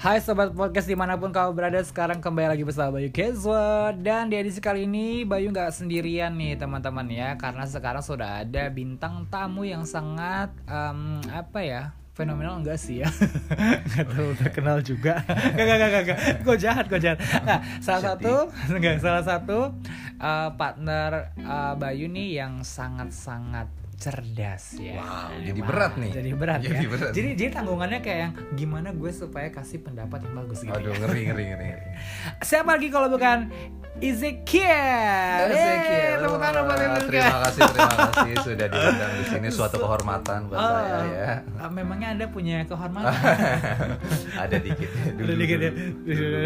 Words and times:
Hai 0.00 0.16
sobat 0.16 0.56
podcast 0.56 0.88
di 0.88 0.96
mana 0.96 1.20
pun 1.20 1.28
kamu 1.28 1.52
berada 1.52 1.76
sekarang 1.84 2.24
kembali 2.24 2.56
lagi 2.56 2.64
bersama 2.64 2.96
Bayu 2.96 3.12
Kezwa. 3.12 3.92
Dan 3.92 4.32
di 4.32 4.40
edisi 4.40 4.56
kali 4.56 4.88
ini 4.88 5.28
Bayu 5.28 5.52
nggak 5.52 5.76
sendirian 5.76 6.32
nih 6.40 6.56
teman-teman 6.56 7.04
ya. 7.12 7.36
Karena 7.36 7.68
sekarang 7.68 8.00
sudah 8.00 8.40
ada 8.40 8.72
bintang 8.72 9.28
tamu 9.28 9.68
yang 9.68 9.84
sangat 9.84 10.56
um, 10.64 11.20
Apa 11.28 11.60
ya 11.60 11.82
fenomenal 12.16 12.64
enggak 12.64 12.80
sih 12.80 13.04
ya? 13.04 13.12
Nggak 13.92 14.06
terlalu 14.08 14.34
terkenal 14.40 14.80
juga. 14.80 15.20
Gak 15.60 15.64
gak 15.68 15.76
gak 15.76 16.02
gak 16.08 16.18
gue 16.48 16.56
jahat 16.56 16.84
gue 16.88 17.00
jahat. 17.04 17.20
Nah 17.44 17.60
salah 17.84 18.02
satu 18.16 18.48
enggak 18.72 19.04
salah 19.04 19.20
satu 19.20 19.68
uh, 20.16 20.48
partner 20.56 21.28
uh, 21.44 21.76
Bayu 21.76 22.08
nih 22.08 22.40
yang 22.40 22.64
sangat 22.64 23.12
sangat 23.12 23.68
cerdas 24.00 24.80
ya. 24.80 24.96
Wow, 24.96 25.44
jadi 25.44 25.60
berat 25.60 25.92
nih. 26.00 26.10
Jadi 26.16 26.30
berat 26.32 26.60
jadi 26.64 26.80
ya. 26.80 26.88
Berat. 26.88 27.12
Jadi 27.12 27.28
jadi 27.36 27.50
tanggungannya 27.52 28.00
kayak 28.00 28.18
yang 28.18 28.32
gimana 28.56 28.88
gue 28.96 29.12
supaya 29.12 29.52
kasih 29.52 29.84
pendapat 29.84 30.24
yang 30.24 30.34
bagus 30.40 30.64
gitu. 30.64 30.72
Aduh, 30.72 30.96
ya. 30.96 31.04
ngeri 31.04 31.22
ngeri 31.28 31.44
ngeri. 31.52 31.68
Siapa 32.48 32.80
lagi 32.80 32.88
kalau 32.88 33.12
bukan 33.12 33.52
Ezekiel? 34.00 35.44
Ezekiel. 35.46 36.18
Tepuk 36.18 36.38
tangan 36.38 36.62
buat 36.64 36.80
Ezekiel. 36.80 37.10
Terima 37.20 37.40
kasih, 37.42 37.62
terima 37.68 37.94
kasih 38.02 38.32
sudah 38.40 38.66
diundang 38.66 39.12
di 39.12 39.24
sini 39.24 39.48
suatu 39.48 39.76
kehormatan 39.76 40.38
buat 40.46 40.56
Oh, 40.56 40.70
saya 40.70 40.98
ya. 41.06 41.32
uh, 41.58 41.70
Memangnya 41.70 42.08
Anda 42.12 42.26
punya 42.26 42.64
kehormatan? 42.64 43.12
Ada 44.42 44.56
dikit 44.58 44.88
ya. 44.88 45.04
Dulu, 45.12 45.22
Udah 45.22 45.36
dikit 45.36 45.58
ya. 45.58 45.70
dulu. 45.70 46.40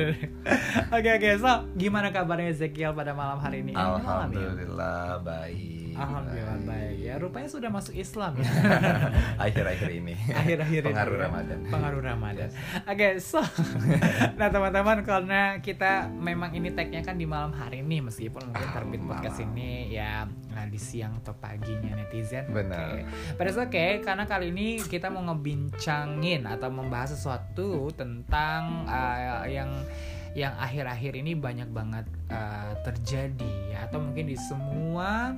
Oke 0.90 1.08
oke, 1.10 1.28
so 1.36 1.50
gimana 1.74 2.08
kabarnya 2.10 2.48
Ezekiel 2.50 2.90
pada 2.90 3.12
malam 3.12 3.38
hari 3.38 3.62
ini? 3.62 3.72
Ya? 3.72 3.82
Alhamdulillah 3.94 5.20
baik. 5.20 5.82
Alhamdulillah 5.94 6.58
baik 6.64 6.96
ya. 7.00 7.14
Rupanya 7.16 7.46
sudah 7.46 7.70
masuk 7.70 7.94
Islam 7.94 8.34
ya. 8.36 8.50
Akhir-akhir 9.44 9.90
ini. 9.92 10.14
Akhir-akhir 10.26 10.80
ini 10.80 10.88
Pengaruh 10.88 11.14
ya. 11.14 11.22
Ramadan. 11.22 11.58
Pengaruh 11.66 12.00
Ramadan. 12.02 12.48
Oke, 12.84 13.08
so 13.18 13.38
nah 14.38 14.48
teman-teman 14.48 14.98
karena 15.02 15.40
kita 15.58 16.10
memang 16.10 16.50
ini 16.52 16.70
tagnya 16.70 16.98
kan 17.00 17.14
di 17.14 17.24
malam 17.24 17.43
hari 17.52 17.84
ini 17.84 18.00
meskipun 18.00 18.48
mungkin 18.48 18.68
Ah, 18.70 18.74
terbit 18.78 19.02
podcast 19.04 19.42
malam. 19.42 19.52
ini 19.58 19.92
ya 19.92 20.24
nah, 20.54 20.64
di 20.64 20.78
siang 20.80 21.20
atau 21.20 21.34
paginya 21.36 21.98
netizen. 21.98 22.48
Benar. 22.48 23.04
Pada 23.36 23.50
saat 23.52 23.68
oke 23.68 23.86
karena 24.00 24.24
kali 24.24 24.54
ini 24.54 24.80
kita 24.80 25.10
mau 25.10 25.20
ngebincangin 25.28 26.46
atau 26.48 26.70
membahas 26.70 27.12
sesuatu 27.18 27.90
tentang 27.92 28.86
uh, 28.88 29.44
yang 29.44 29.68
yang 30.34 30.50
akhir-akhir 30.54 31.14
ini 31.14 31.32
banyak 31.32 31.70
banget 31.70 32.02
uh, 32.26 32.74
terjadi 32.82 33.46
ya 33.70 33.86
atau 33.86 34.02
mungkin 34.02 34.26
di 34.26 34.34
semua 34.34 35.30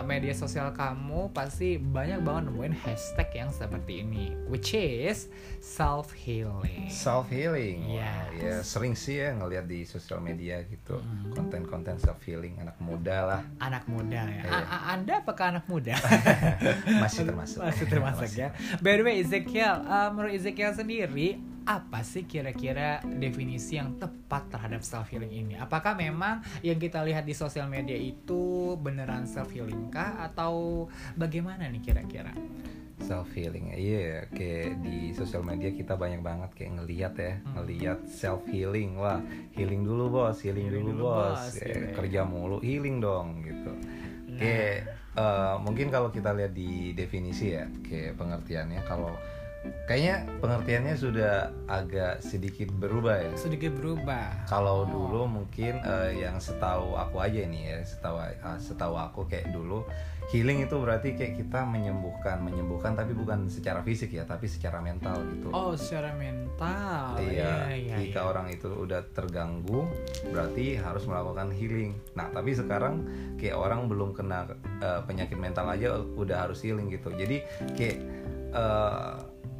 media 0.00 0.30
sosial 0.30 0.70
kamu 0.70 1.30
pasti 1.30 1.74
banyak 1.74 2.20
banget 2.20 2.42
nemuin 2.48 2.74
hashtag 2.78 3.34
yang 3.34 3.50
seperti 3.50 4.00
ini 4.00 4.30
which 4.46 4.70
is 4.70 5.26
self 5.58 6.14
healing 6.14 6.86
Self 6.86 7.26
healing. 7.26 7.82
Yes. 7.88 8.30
ya 8.36 8.54
sering 8.62 8.94
sih 8.94 9.18
ya 9.18 9.34
ngelihat 9.34 9.64
di 9.64 9.82
sosial 9.82 10.18
media 10.18 10.62
gitu. 10.62 10.96
Hmm. 10.96 11.32
Konten-konten 11.32 11.98
self 11.98 12.22
healing 12.22 12.54
anak 12.56 12.78
muda 12.78 13.16
lah. 13.24 13.42
anak 13.58 13.82
muda 13.86 14.22
ya. 14.22 14.42
A- 14.44 14.68
a- 14.68 14.84
anda 14.92 15.18
apakah 15.18 15.50
anak 15.50 15.66
muda 15.66 15.98
Masih 17.02 17.24
termasuk. 17.24 17.58
masih 17.58 17.86
termasuk 17.86 18.30
ya 18.34 18.54
by 18.78 18.94
the 18.94 19.02
way 19.02 19.14
Ezekiel 19.18 19.82
uh, 19.82 20.10
menurut 20.10 20.30
Ezekiel 20.32 20.70
sendiri 20.70 21.40
apa 21.64 22.00
sih 22.00 22.24
kira-kira 22.24 23.00
definisi 23.00 23.74
yang 23.74 23.96
tepat 23.96 24.52
terhadap 24.52 24.80
self 24.80 25.08
healing 25.08 25.32
ini? 25.32 25.56
Apakah 25.56 25.96
memang 25.96 26.44
yang 26.60 26.76
kita 26.76 27.00
lihat 27.00 27.24
di 27.24 27.32
sosial 27.32 27.66
media 27.66 27.96
itu 27.96 28.74
beneran 28.76 29.24
self 29.24 29.48
healing 29.48 29.88
kah 29.88 30.12
atau 30.22 30.86
bagaimana 31.14 31.66
nih 31.66 31.80
kira-kira? 31.82 32.32
self 32.94 33.26
healing 33.36 33.74
iya 33.74 34.24
kayak 34.32 34.80
di 34.80 35.12
sosial 35.12 35.44
media 35.44 35.68
kita 35.68 35.92
banyak 35.92 36.24
banget 36.24 36.50
kayak 36.56 36.72
ngeliat 36.78 37.14
ya 37.18 37.32
Hmm. 37.36 37.52
ngeliat 37.58 38.00
self 38.08 38.46
healing 38.48 38.96
wah 38.96 39.20
healing 39.52 39.84
dulu 39.84 40.08
bos 40.08 40.40
healing, 40.40 40.70
Healing 40.72 40.88
dulu, 40.88 41.04
dulu, 41.04 41.12
bos, 41.12 41.36
bos, 41.36 41.52
Ya, 41.58 41.68
gitu 41.68 41.80
ya. 41.84 41.92
kerja 41.92 42.20
mulu 42.24 42.56
healing 42.62 43.04
dong 43.04 43.44
gitu 43.44 43.72
Nah. 44.30 44.38
kayak 44.40 44.76
eh, 45.14 45.54
mungkin 45.60 45.86
kalau 45.90 46.08
kita 46.08 46.32
lihat 46.32 46.56
di 46.56 46.96
definisi 46.96 47.52
ya 47.52 47.68
kayak 47.82 48.16
pengertiannya 48.16 48.80
kalau 48.88 49.12
kayaknya 49.84 50.14
pengertiannya 50.38 50.94
sudah 50.94 51.34
agak 51.66 52.20
sedikit 52.20 52.68
berubah 52.70 53.16
ya 53.18 53.32
Sedikit 53.34 53.72
berubah. 53.72 54.44
kalau 54.44 54.84
Oh. 54.84 54.86
dulu 54.86 55.20
mungkin 55.26 55.76
eh, 55.78 56.18
yang 56.18 56.36
setahu 56.36 56.92
aku 56.94 57.16
aja 57.18 57.40
nih 57.42 57.62
ya 57.66 57.78
setahu 57.80 58.16
ah, 58.18 58.56
setahu 58.56 58.94
aku 58.94 59.20
kayak 59.24 59.48
dulu 59.50 59.84
healing 60.26 60.60
itu 60.60 60.72
berarti 60.74 61.12
kayak 61.12 61.36
kita 61.38 61.62
menyembuhkan 61.62 62.40
menyembuhkan 62.40 62.92
tapi 62.92 63.12
bukan 63.12 63.44
secara 63.46 63.80
fisik 63.80 64.08
ya 64.10 64.24
tapi 64.24 64.44
secara 64.44 64.80
mental 64.80 65.20
gitu 65.30 65.48
Oh, 65.48 65.72
secara 65.74 66.12
mental. 66.12 67.20
iya 67.20 67.68
iya, 67.70 67.96
jika 67.98 68.20
iya. 68.20 68.26
orang 68.26 68.48
itu 68.48 68.68
udah 68.68 69.04
terganggu 69.10 69.84
berarti 70.26 70.76
harus 70.76 71.04
melakukan 71.04 71.48
healing 71.50 71.92
nah 72.12 72.28
tapi 72.30 72.52
sekarang 72.52 73.04
kayak 73.36 73.52
orang 73.54 73.84
belum 73.84 74.12
kena 74.12 74.48
eh, 74.78 75.00
penyakit 75.02 75.36
mental 75.36 75.64
aja 75.66 75.92
udah 76.14 76.48
harus 76.48 76.60
healing 76.60 76.88
gitu 76.88 77.08
jadi 77.10 77.44
kayak 77.72 77.98
eh, 78.50 79.12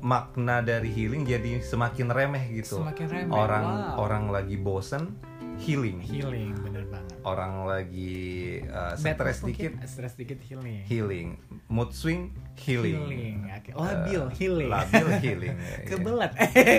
makna 0.05 0.61
dari 0.61 0.93
healing 0.93 1.25
jadi 1.25 1.65
semakin 1.65 2.13
remeh 2.13 2.45
gitu 2.53 2.85
Semakin 2.85 3.07
remeh. 3.09 3.33
orang 3.33 3.65
wow. 3.65 4.05
orang 4.05 4.25
lagi 4.29 4.61
bosen 4.61 5.17
healing 5.57 5.97
healing 6.03 6.53
bener 6.61 6.85
banget. 6.91 7.15
orang 7.25 7.65
lagi 7.65 8.59
uh, 8.69 8.93
stres 8.99 9.41
dikit 9.41 9.79
stres 9.87 10.13
dikit 10.13 10.43
healing. 10.45 10.83
healing 10.85 11.29
mood 11.71 11.95
swing 11.95 12.35
healing, 12.55 12.95
Healing. 13.11 13.37
Oke. 13.51 13.71
Uh, 13.75 13.83
Labil 13.83 14.25
healing. 14.39 14.71
labil 14.71 15.09
healing 15.19 15.55
ya, 15.59 15.75
ya. 15.75 15.87
Kebelet. 15.91 16.33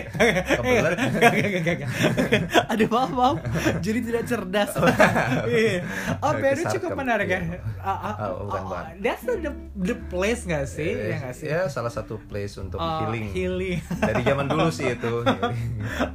Kebelet. 0.56 0.98
Aduh 2.72 2.88
maaf 2.88 3.12
maaf. 3.12 3.38
Jadi 3.84 4.00
tidak 4.04 4.24
cerdas. 4.24 4.72
Iya. 5.46 5.84
oh, 6.24 6.32
Peru 6.36 6.64
Kesarkem. 6.64 6.74
cukup 6.80 6.92
menarik 6.96 7.28
ya. 7.28 7.40
Iya. 7.44 7.60
Oh, 7.84 8.48
bukan, 8.48 8.62
oh, 8.64 8.70
bukan. 8.72 8.84
That's 9.04 9.24
the, 9.24 9.52
the 9.78 9.96
place 10.06 10.44
gak 10.44 10.66
sih? 10.66 10.88
Eh, 10.90 11.12
ya 11.12 11.18
gak 11.22 11.34
sih? 11.34 11.46
ya 11.46 11.60
salah 11.66 11.90
satu 11.90 12.16
place 12.22 12.56
untuk 12.56 12.78
Oh, 12.78 13.04
healing 13.04 13.28
healing. 13.30 13.80
dari 13.94 14.22
zaman 14.22 14.46
dulu 14.46 14.68
sih 14.70 14.88
itu. 14.90 15.14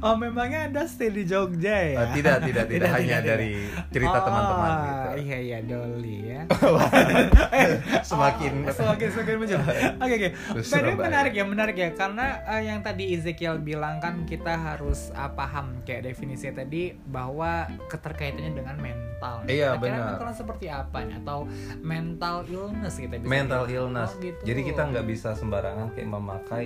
Oh, 0.01 0.13
memangnya 0.13 0.67
Anda 0.67 0.83
stay 0.83 1.09
di 1.09 1.23
Jogja 1.23 1.71
ya? 1.71 1.95
Ah, 1.95 2.07
tidak, 2.11 2.43
tidak, 2.43 2.65
tidak. 2.67 2.89
Hanya 2.91 3.21
dari 3.21 3.53
cerita 3.87 4.17
Oh, 4.19 4.25
teman-teman 4.25 4.71
gitu. 4.81 5.07
Iya, 5.23 5.37
iya, 5.39 5.59
Dolly 5.61 6.17
ya. 6.27 6.41
Semakin- 8.03 8.63
Oh, 8.63 8.73
semakin 8.73 9.07
semakin 9.09 9.35
muncul. 9.37 9.59
Oke 9.97 10.13
oke. 10.13 10.29
Way, 10.51 10.63
Surabaya. 10.63 10.95
menarik 10.99 11.33
ya, 11.33 11.45
menarik 11.45 11.75
ya 11.77 11.89
karena 11.93 12.25
eh, 12.47 12.61
yang 12.65 12.81
tadi 12.81 13.13
Ezekiel 13.13 13.59
bilang 13.59 13.99
kan 13.99 14.25
kita 14.25 14.53
harus 14.53 15.13
ah, 15.13 15.29
paham 15.29 15.81
kayak 15.81 16.05
definisinya 16.05 16.59
tadi 16.59 16.91
bahwa 17.03 17.51
keterkaitannya 17.87 18.51
dengan 18.53 18.75
mental. 18.75 19.45
Iya, 19.45 19.77
benar. 19.77 20.17
Mental 20.17 20.31
seperti 20.33 20.65
apa 20.67 20.97
nih 21.01 21.21
atau 21.21 21.45
mental 21.79 22.43
illness 22.45 22.95
kita 22.95 23.15
bisa 23.15 23.29
mental 23.29 23.50
bilang. 23.51 23.67
illness. 23.67 24.11
Oh, 24.15 24.21
gitu. 24.23 24.39
Jadi 24.47 24.61
kita 24.63 24.81
nggak 24.87 25.05
bisa 25.05 25.29
sembarangan 25.35 25.87
kayak 25.91 26.09
memakai 26.09 26.65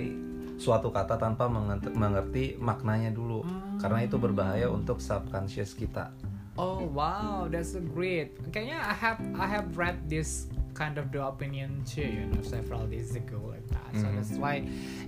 suatu 0.56 0.88
kata 0.88 1.20
tanpa 1.20 1.50
mengerti, 1.50 1.88
mengerti 1.92 2.44
maknanya 2.56 3.12
dulu, 3.12 3.44
Hmm. 3.44 3.76
karena 3.76 4.00
itu 4.02 4.16
berbahaya 4.16 4.72
untuk 4.72 5.04
subconscious 5.04 5.76
kita. 5.76 6.08
Oh 6.56 6.88
wow, 6.88 7.44
that's 7.44 7.76
a 7.76 7.84
great. 7.84 8.32
Kayaknya 8.48 8.80
I 8.80 8.94
have 8.96 9.20
I 9.36 9.44
have 9.44 9.76
read 9.76 10.08
this 10.08 10.48
kind 10.76 11.00
of 11.00 11.08
the 11.08 11.24
opinion 11.24 11.80
too, 11.88 12.04
you 12.04 12.28
know, 12.28 12.44
several 12.44 12.84
days 12.84 13.16
ago 13.16 13.40
like 13.48 13.64
that. 13.72 13.88
So 13.96 14.04
Mhm. 14.04 14.14
that's 14.20 14.36
why 14.36 14.60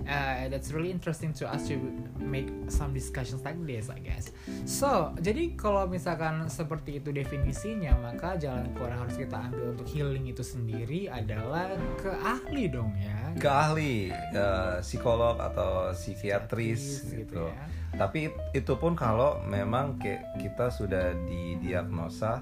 uh, 0.09 0.49
that's 0.49 0.73
really 0.73 0.89
interesting 0.89 1.29
to 1.37 1.45
us 1.45 1.69
to 1.69 1.77
make 2.17 2.49
some 2.73 2.89
discussions 2.89 3.45
like 3.45 3.61
this, 3.61 3.93
I 3.93 4.01
guess. 4.01 4.33
So 4.65 5.13
jadi 5.21 5.53
kalau 5.53 5.85
misalkan 5.85 6.49
seperti 6.49 6.97
itu 6.97 7.13
definisinya, 7.13 7.93
maka 8.01 8.33
jalan 8.35 8.73
keluar 8.73 8.97
yang 8.97 9.01
harus 9.05 9.15
kita 9.15 9.37
ambil 9.37 9.77
untuk 9.77 9.85
healing 9.85 10.25
itu 10.25 10.41
sendiri 10.41 11.05
adalah 11.05 11.69
ke 12.01 12.09
ahli 12.17 12.65
dong 12.65 12.89
ya. 12.97 13.17
Ke 13.37 13.45
ahli, 13.47 14.09
eh, 14.11 14.77
psikolog 14.81 15.37
atau 15.37 15.93
Psikiatris 15.93 17.05
psikiatris 17.05 17.13
gitu. 17.13 17.45
ya. 17.45 17.65
Tapi 17.89 18.29
itu 18.53 18.73
pun 18.73 18.93
kalau 18.93 19.37
memang 19.45 19.97
kayak 19.97 20.21
kita 20.41 20.69
sudah 20.69 21.13
didiagnosa 21.25 22.41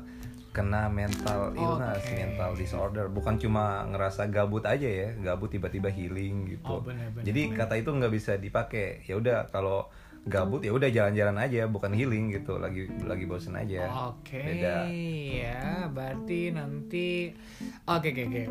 kena 0.58 0.90
mental 0.90 1.54
illness, 1.54 2.02
Oke. 2.02 2.18
mental 2.18 2.52
disorder, 2.58 3.06
bukan 3.14 3.38
cuma 3.38 3.86
ngerasa 3.94 4.26
gabut 4.34 4.66
aja 4.66 4.90
ya, 4.90 5.14
gabut 5.22 5.54
tiba-tiba 5.54 5.94
healing 5.94 6.58
gitu. 6.58 6.66
Oh, 6.66 6.82
benar, 6.82 7.14
benar, 7.14 7.30
Jadi 7.30 7.42
benar. 7.54 7.58
kata 7.70 7.74
itu 7.78 7.90
nggak 7.94 8.14
bisa 8.18 8.32
dipakai. 8.42 9.06
Ya 9.06 9.22
udah 9.22 9.46
kalau 9.54 9.86
gabut 10.28 10.60
ya 10.66 10.74
udah 10.74 10.90
jalan-jalan 10.90 11.38
aja, 11.40 11.70
bukan 11.70 11.94
healing 11.94 12.34
gitu. 12.34 12.58
Lagi 12.58 12.90
lagi 13.06 13.24
bosen 13.30 13.54
aja. 13.54 13.86
Oke, 14.12 14.42
Beda. 14.42 14.90
ya 15.30 15.86
berarti 15.88 16.52
nanti 16.52 17.32
oke 17.86 18.08
oke 18.12 18.24
oke. 18.28 18.44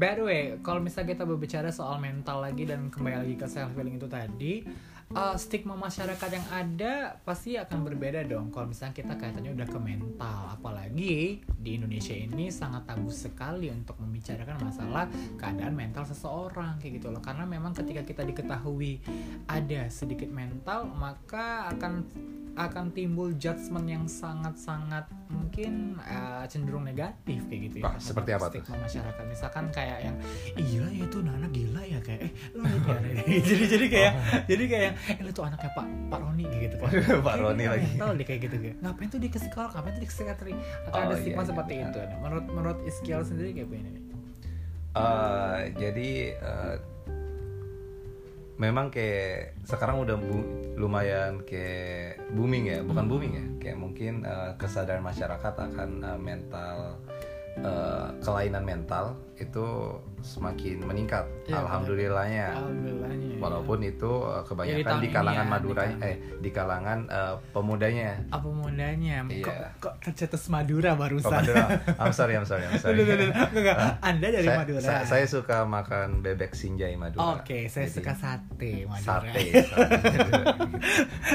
By 0.00 0.18
the 0.18 0.24
way, 0.24 0.42
kalau 0.64 0.80
misalnya 0.80 1.14
kita 1.14 1.28
berbicara 1.28 1.68
soal 1.70 2.00
mental 2.00 2.42
lagi 2.42 2.64
dan 2.64 2.88
kembali 2.88 3.16
lagi 3.28 3.34
ke 3.36 3.46
self 3.46 3.76
healing 3.76 4.00
itu 4.00 4.08
tadi, 4.10 4.66
uh, 5.12 5.36
stigma 5.36 5.76
masyarakat 5.76 6.30
yang 6.32 6.46
ada 6.52 7.16
pasti 7.22 7.56
akan 7.60 7.84
berbeda 7.84 8.24
dong. 8.24 8.48
Kalau 8.50 8.68
misalnya 8.68 8.96
kita 8.96 9.14
kaitannya 9.16 9.52
udah 9.52 9.68
ke 9.68 9.78
mental 9.78 10.40
apalagi 10.52 11.40
di 11.44 11.70
Indonesia 11.76 12.16
ini 12.16 12.48
sangat 12.48 12.88
tabu 12.88 13.12
sekali 13.12 13.68
untuk 13.68 13.96
membicarakan 14.00 14.58
masalah 14.60 15.06
keadaan 15.36 15.76
mental 15.76 16.04
seseorang 16.08 16.80
kayak 16.80 17.00
gitu 17.00 17.12
loh. 17.12 17.20
Karena 17.20 17.44
memang 17.44 17.76
ketika 17.76 18.02
kita 18.04 18.22
diketahui 18.24 19.00
ada 19.48 19.88
sedikit 19.92 20.28
mental 20.32 20.88
maka 20.88 21.68
akan 21.72 22.08
akan 22.52 22.92
timbul 22.92 23.32
judgement 23.40 23.88
yang 23.88 24.04
sangat-sangat 24.04 25.08
mungkin 25.32 25.96
uh, 26.04 26.44
cenderung 26.44 26.84
negatif 26.84 27.40
kayak 27.48 27.60
gitu 27.72 27.76
ya. 27.80 27.84
Wah, 27.88 27.96
seperti 27.96 28.30
apa 28.36 28.46
tuh? 28.52 28.60
Stigma 28.60 28.76
masyarakat 28.84 29.24
misalkan 29.24 29.64
kayak 29.72 29.98
yang 30.04 30.16
iya 30.60 30.84
ya 30.92 31.04
itu 31.08 31.18
Nana 31.24 31.48
gila 31.48 31.82
ya 31.82 31.98
kayak 32.04 32.20
eh 32.28 32.32
lu 32.52 32.62
lihat 32.62 33.24
ya 33.24 33.40
jadi 33.48 33.64
jadi 33.64 33.86
kayak 33.88 34.12
jadi 34.44 34.64
kayak 34.68 34.92
eh 35.16 35.18
lu 35.24 35.30
tuh 35.32 35.44
anaknya 35.48 35.70
Pak 35.72 35.86
Pak 36.12 36.18
Roni 36.20 36.44
gitu 36.60 36.76
kan. 36.76 36.90
Pak 37.26 37.34
Roni 37.40 37.64
lagi. 37.64 37.88
Tahu 37.96 38.12
deh 38.20 38.26
kayak 38.28 38.40
gitu 38.44 38.56
kayak. 38.60 38.76
Ngapain 38.84 39.08
tuh 39.08 39.20
di 39.20 39.28
ke 39.32 39.38
sekolah? 39.40 39.70
Ngapain 39.72 39.92
tuh 39.96 40.02
di 40.04 40.10
psikiatri? 40.10 40.52
Akan 40.86 40.92
Oh, 40.92 41.00
ada 41.08 41.14
iya, 41.16 41.20
stigma 41.24 41.42
iya, 41.42 41.48
seperti 41.48 41.72
iya. 41.80 41.84
itu. 41.88 42.00
Menurut 42.20 42.46
menurut 42.52 42.78
Iskial 42.84 43.22
sendiri 43.24 43.50
kayak 43.56 43.68
begini 43.72 43.90
nih. 43.96 44.02
Eh, 44.92 45.60
jadi 45.80 46.10
eh, 46.36 46.74
memang 48.62 48.94
kayak 48.94 49.58
sekarang 49.66 50.06
udah 50.06 50.14
bu- 50.14 50.78
lumayan 50.78 51.42
kayak 51.42 52.22
booming 52.30 52.70
ya 52.70 52.78
bukan 52.86 53.10
booming 53.10 53.32
ya 53.34 53.46
kayak 53.58 53.78
mungkin 53.82 54.22
eh, 54.22 54.54
kesadaran 54.54 55.02
masyarakat 55.02 55.54
akan 55.58 55.90
eh, 56.06 56.18
mental 56.22 56.76
eh, 57.58 58.06
kelainan 58.22 58.62
mental 58.62 59.18
itu 59.34 59.98
semakin 60.22 60.80
meningkat 60.80 61.26
Iya, 61.42 61.58
alhamdulillahnya 61.58 62.46
Alhamdulillahnya. 62.54 63.26
ya. 63.28 63.38
walaupun 63.38 63.78
itu 63.82 64.12
Ya, 64.22 64.38
di 64.38 64.46
kebanyakan 64.46 64.84
tahun 64.86 64.96
di 64.96 65.04
ini 65.04 65.12
kalangan 65.12 65.34
ya, 65.36 65.42
di 65.42 65.52
Madura 65.52 65.82
kalangan- 65.82 66.02
eh 66.04 66.14
di 66.38 66.50
kalangan 66.50 66.98
eh, 67.08 67.34
pemudanya 67.50 68.10
apa 68.30 68.48
mudanya? 68.48 69.16
Iya. 69.26 69.42
Kok 69.42 69.56
kok 69.78 69.94
tercetus 70.00 70.44
Madura 70.48 70.90
Oh, 70.90 70.96
barusan? 70.96 71.30
Madura. 71.32 71.64
I'm 71.96 72.12
sorry, 72.12 72.34
I'm 72.34 72.44
sorry, 72.44 72.62
I'm 72.62 72.78
sorry. 72.78 72.94
Duh, 72.98 73.04
duh, 73.04 73.16
duh, 73.16 73.28
duh. 73.28 73.48
Enggak. 73.52 73.76
Anda 74.00 74.26
dari 74.30 74.44
saya, 74.44 74.58
Madura. 74.58 74.80
sa- 74.80 75.04
saya 75.04 75.26
suka 75.26 75.58
makan 75.64 76.20
bebek 76.20 76.52
sinjai 76.52 76.94
Madura. 76.94 77.36
Oke, 77.36 77.66
saya 77.66 77.84
Jadi, 77.84 77.96
suka 77.96 78.12
sate 78.14 78.72
Madura. 78.84 79.18
sate. 79.20 79.42
sate. 79.66 79.98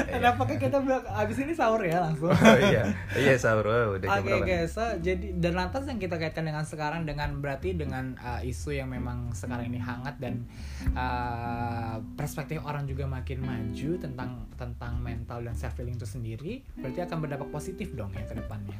Kenapa 0.08 0.42
kita 0.46 0.78
bilang 0.78 1.04
abis 1.06 1.36
ini 1.38 1.52
sahur 1.52 1.82
ya 1.82 2.00
langsung? 2.00 2.30
Oh, 2.30 2.58
iya, 2.62 2.82
iya 3.14 3.34
sahur 3.36 3.66
oh, 3.66 3.84
udah 3.94 4.08
Oke 4.14 4.24
berapa? 4.24 4.42
oke, 4.42 4.56
so 4.66 4.82
jadi 4.98 5.36
dan 5.36 5.52
lantas 5.54 5.84
yang 5.84 5.98
kita 5.98 6.16
kaitkan 6.16 6.44
dengan 6.44 6.64
sekarang 6.64 7.02
dengan 7.04 7.38
berarti 7.38 7.74
dengan 7.74 8.16
uh, 8.18 8.40
isu 8.40 8.77
yang 8.78 8.88
memang 8.88 9.34
sekarang 9.34 9.68
ini 9.68 9.82
hangat 9.82 10.16
dan 10.22 10.46
uh, 10.94 11.98
perspektif 12.14 12.62
orang 12.62 12.86
juga 12.86 13.10
makin 13.10 13.42
maju 13.42 13.90
tentang 13.98 14.46
tentang 14.54 15.02
mental 15.02 15.42
dan 15.42 15.54
self 15.58 15.74
healing 15.76 15.98
itu 15.98 16.06
sendiri, 16.06 16.52
berarti 16.78 17.02
akan 17.02 17.18
berdampak 17.18 17.50
positif 17.50 17.90
dong 17.98 18.14
ya 18.14 18.22
ke 18.24 18.38
depannya. 18.38 18.78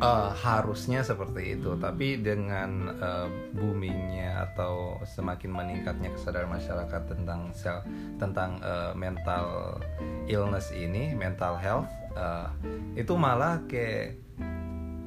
Eh, 0.00 0.30
harusnya 0.32 1.04
seperti 1.04 1.60
itu, 1.60 1.76
tapi 1.76 2.24
dengan 2.24 2.88
eh, 2.88 3.28
boomingnya 3.52 4.48
atau 4.48 4.96
semakin 5.04 5.52
meningkatnya 5.52 6.08
kesadaran 6.16 6.48
masyarakat 6.56 7.02
tentang 7.04 7.52
sel 7.52 7.84
tentang 8.16 8.56
eh, 8.64 8.96
mental 8.96 9.76
illness 10.24 10.72
ini, 10.72 11.12
mental 11.12 11.52
health, 11.60 11.92
eh, 12.16 12.48
itu 12.96 13.12
malah 13.12 13.60
kayak 13.68 14.16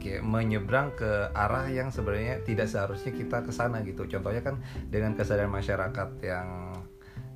kayak 0.03 0.21
menyeberang 0.27 0.91
ke 1.00 1.31
arah 1.31 1.71
yang 1.71 1.88
sebenarnya 1.88 2.44
tidak 2.44 2.67
seharusnya 2.67 3.15
kita 3.15 3.39
ke 3.41 3.51
sana 3.55 3.79
gitu. 3.88 4.03
Contohnya 4.05 4.44
kan 4.44 4.59
dengan 4.91 5.15
kesadaran 5.15 5.50
masyarakat 5.50 6.09
yang 6.19 6.75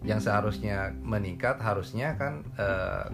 yang 0.05 0.21
seharusnya 0.21 0.93
meningkat, 1.01 1.57
harusnya 1.63 2.13
kan 2.19 2.45
eh, 2.59 3.05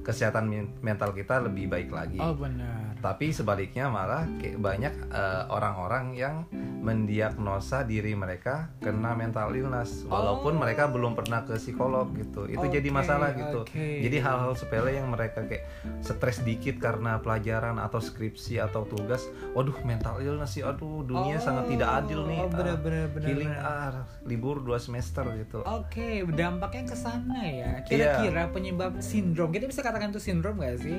kesehatan 0.00 0.44
men- 0.44 0.72
mental 0.80 1.10
kita 1.10 1.38
lebih 1.40 1.66
baik 1.66 1.88
lagi 1.88 2.16
Oh 2.16 2.32
benar. 2.32 2.96
tapi 2.98 3.30
sebaliknya 3.30 3.86
malah 3.86 4.24
kayak 4.36 4.58
banyak 4.58 4.92
eh, 5.06 5.42
orang-orang 5.46 6.12
yang 6.12 6.44
mendiagnosa 6.80 7.82
diri 7.82 8.12
mereka 8.12 8.68
kena 8.78 9.12
mental 9.12 9.50
illness 9.50 10.04
walaupun 10.04 10.28
Oh. 10.50 10.58
mereka 10.58 10.84
belum 10.86 11.12
pernah 11.12 11.42
ke 11.42 11.54
psikolog 11.54 12.10
gitu 12.12 12.44
itu 12.46 12.60
jadi 12.62 12.84
Oke, 12.84 12.96
masalah 12.96 13.30
gitu 13.32 13.58
oke. 13.62 13.86
jadi 14.00 14.16
hal-hal 14.18 14.52
sepele 14.52 14.90
yang 14.92 15.06
mereka 15.06 15.40
kayak 15.42 15.64
stres 16.00 16.40
dikit 16.40 16.76
karena 16.76 17.16
pelajaran 17.16 17.76
atau 17.76 17.98
skripsi 17.98 18.58
atau 18.58 18.84
tugas 18.84 19.24
waduh 19.50 19.76
mental 19.82 20.18
illness 20.18 20.52
sih 20.52 20.62
aduh 20.62 21.00
dunia 21.02 21.32
Oh, 21.32 21.42
sangat 21.42 21.68
tidak 21.68 21.88
adil 22.00 22.24
nih 22.24 22.38
oh, 22.38 22.48
benar, 22.48 22.66
Ah, 22.66 22.78
benar, 22.78 23.06
benar, 23.08 23.26
healing 23.26 23.52
ah 23.52 23.92
libur 24.22 24.58
dua 24.58 24.76
semester 24.76 25.22
gitu 25.36 25.62
Oke, 25.62 26.24
dampaknya 26.26 26.84
ke 26.84 26.96
sana 26.96 27.38
ya. 27.42 27.70
Iya. 27.82 27.84
Kira-kira 27.84 28.42
penyebab 28.50 28.92
sindrom, 29.00 29.48
kita 29.48 29.66
bisa 29.66 29.80
katakan 29.90 30.08
itu 30.08 30.22
sindrom 30.22 30.56
gak 30.56 30.78
sih? 30.78 30.96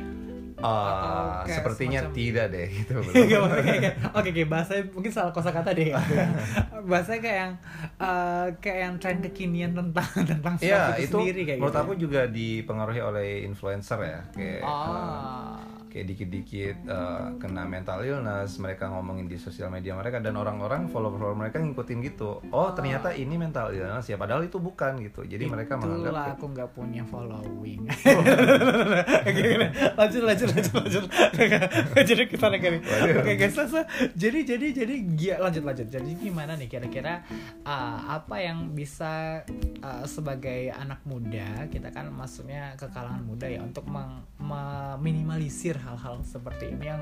Kayak 0.62 1.58
sepertinya 1.58 2.00
semacam- 2.02 2.14
tidak 2.14 2.46
deh 2.48 2.68
gitu 2.70 2.94
kayak- 3.08 3.66
kayak- 3.82 3.96
Oke, 4.14 4.30
oke, 4.30 4.44
bahasa 4.46 4.74
mungkin 4.86 5.10
salah 5.10 5.32
kosakata 5.32 5.74
deh. 5.74 5.90
bahasa 6.92 7.18
kayak 7.18 7.38
yang 7.40 7.54
eh, 7.98 8.48
kayak 8.60 8.80
yang 8.80 8.94
tren 8.98 9.18
kekinian 9.22 9.72
tentang 9.72 10.06
tentang 10.30 10.54
Iya 10.60 10.94
itu, 10.96 11.02
itu 11.04 11.18
sendiri 11.18 11.42
kayak 11.44 11.58
menurut 11.58 11.74
gitu. 11.74 11.82
aku 11.82 11.94
juga 11.98 12.22
dipengaruhi 12.28 13.02
oleh 13.02 13.28
influencer 13.42 14.00
ya 14.00 14.20
kayak 14.30 14.60
eh, 14.60 14.64
Ah. 14.64 15.58
Kayak 15.92 16.08
dikit-dikit 16.16 16.78
eh, 16.88 17.26
kena 17.38 17.68
mental 17.68 18.02
illness 18.08 18.56
mereka 18.58 18.88
ngomongin 18.88 19.28
di 19.28 19.36
sosial 19.36 19.68
media 19.68 19.94
mereka 19.94 20.24
dan 20.24 20.40
orang-orang 20.40 20.88
follower-follower 20.88 21.36
mereka 21.36 21.60
ngikutin 21.60 22.00
gitu 22.08 22.40
oh 22.50 22.72
ternyata 22.72 23.12
ini 23.12 23.36
mental 23.36 23.76
illness 23.76 24.08
ya 24.08 24.16
padahal 24.16 24.48
itu 24.48 24.58
bukan 24.58 25.04
gitu 25.04 25.28
jadi 25.28 25.52
mereka 25.52 25.76
menganggap 25.76 26.12
Itulah 26.12 26.26
kayak, 26.26 26.38
aku 26.40 26.46
nggak 26.52 26.70
punya 26.72 27.04
following. 27.08 27.82
Oh. 28.12 28.18
Lanjut 30.00 30.24
lanjut 30.26 30.48
lanjut 30.52 30.74
lanjut. 30.74 31.04
jadi 32.10 32.24
kita. 32.28 32.48
Waduh. 32.50 33.22
Oke 33.24 33.34
guys, 33.38 33.56
jadi 34.18 34.40
jadi 34.44 34.68
jadi 34.74 34.96
gia- 35.16 35.40
lanjut 35.40 35.64
lanjut. 35.64 35.88
Jadi 35.88 36.12
gimana 36.18 36.58
nih 36.58 36.68
kira-kira 36.68 37.24
uh, 37.64 37.98
apa 38.20 38.42
yang 38.42 38.74
bisa 38.74 39.46
uh, 39.86 40.06
sebagai 40.10 40.74
anak 40.74 41.06
muda 41.08 41.70
kita 41.70 41.94
kan 41.94 42.10
maksudnya 42.12 42.74
ke 42.76 42.90
kalangan 42.92 43.24
muda 43.24 43.48
ya 43.48 43.62
untuk 43.64 43.86
meminimalisir 44.42 45.78
hal-hal 45.82 46.22
seperti 46.22 46.70
ini 46.70 46.94
yang 46.94 47.02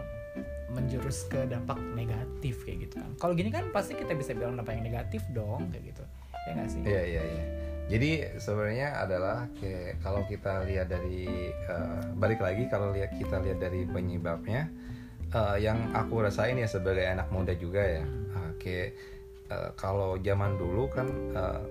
menjurus 0.71 1.27
ke 1.27 1.43
dampak 1.49 1.77
negatif 1.93 2.63
kayak 2.63 2.87
gitu 2.87 2.95
kan. 3.03 3.11
Kalau 3.19 3.33
gini 3.35 3.51
kan 3.51 3.67
pasti 3.75 3.97
kita 3.99 4.15
bisa 4.15 4.31
bilang 4.31 4.55
dampak 4.55 4.79
yang 4.79 4.87
negatif 4.87 5.21
dong 5.35 5.67
kayak 5.69 5.91
gitu. 5.91 6.03
Ya 6.47 6.51
nggak 6.55 6.69
sih? 6.71 6.81
iya 6.81 7.03
iya 7.03 7.23
iya 7.23 7.43
jadi 7.89 8.37
sebenarnya 8.37 9.01
adalah 9.01 9.49
kayak 9.57 9.97
kalau 10.05 10.21
kita 10.29 10.61
lihat 10.69 10.93
dari 10.93 11.49
eh, 11.49 12.01
balik 12.15 12.37
lagi 12.37 12.69
kalau 12.69 12.93
lihat 12.93 13.09
kita 13.17 13.41
lihat 13.41 13.57
dari 13.57 13.89
penyebabnya 13.89 14.69
eh, 15.33 15.57
yang 15.57 15.89
aku 15.97 16.21
rasain 16.21 16.61
ya 16.61 16.69
sebagai 16.69 17.03
anak 17.09 17.33
muda 17.33 17.57
juga 17.57 17.81
ya 17.81 18.05
kayak 18.61 18.93
eh, 19.49 19.69
kalau 19.73 20.21
zaman 20.21 20.53
dulu 20.61 20.85
kan 20.93 21.09
eh, 21.33 21.61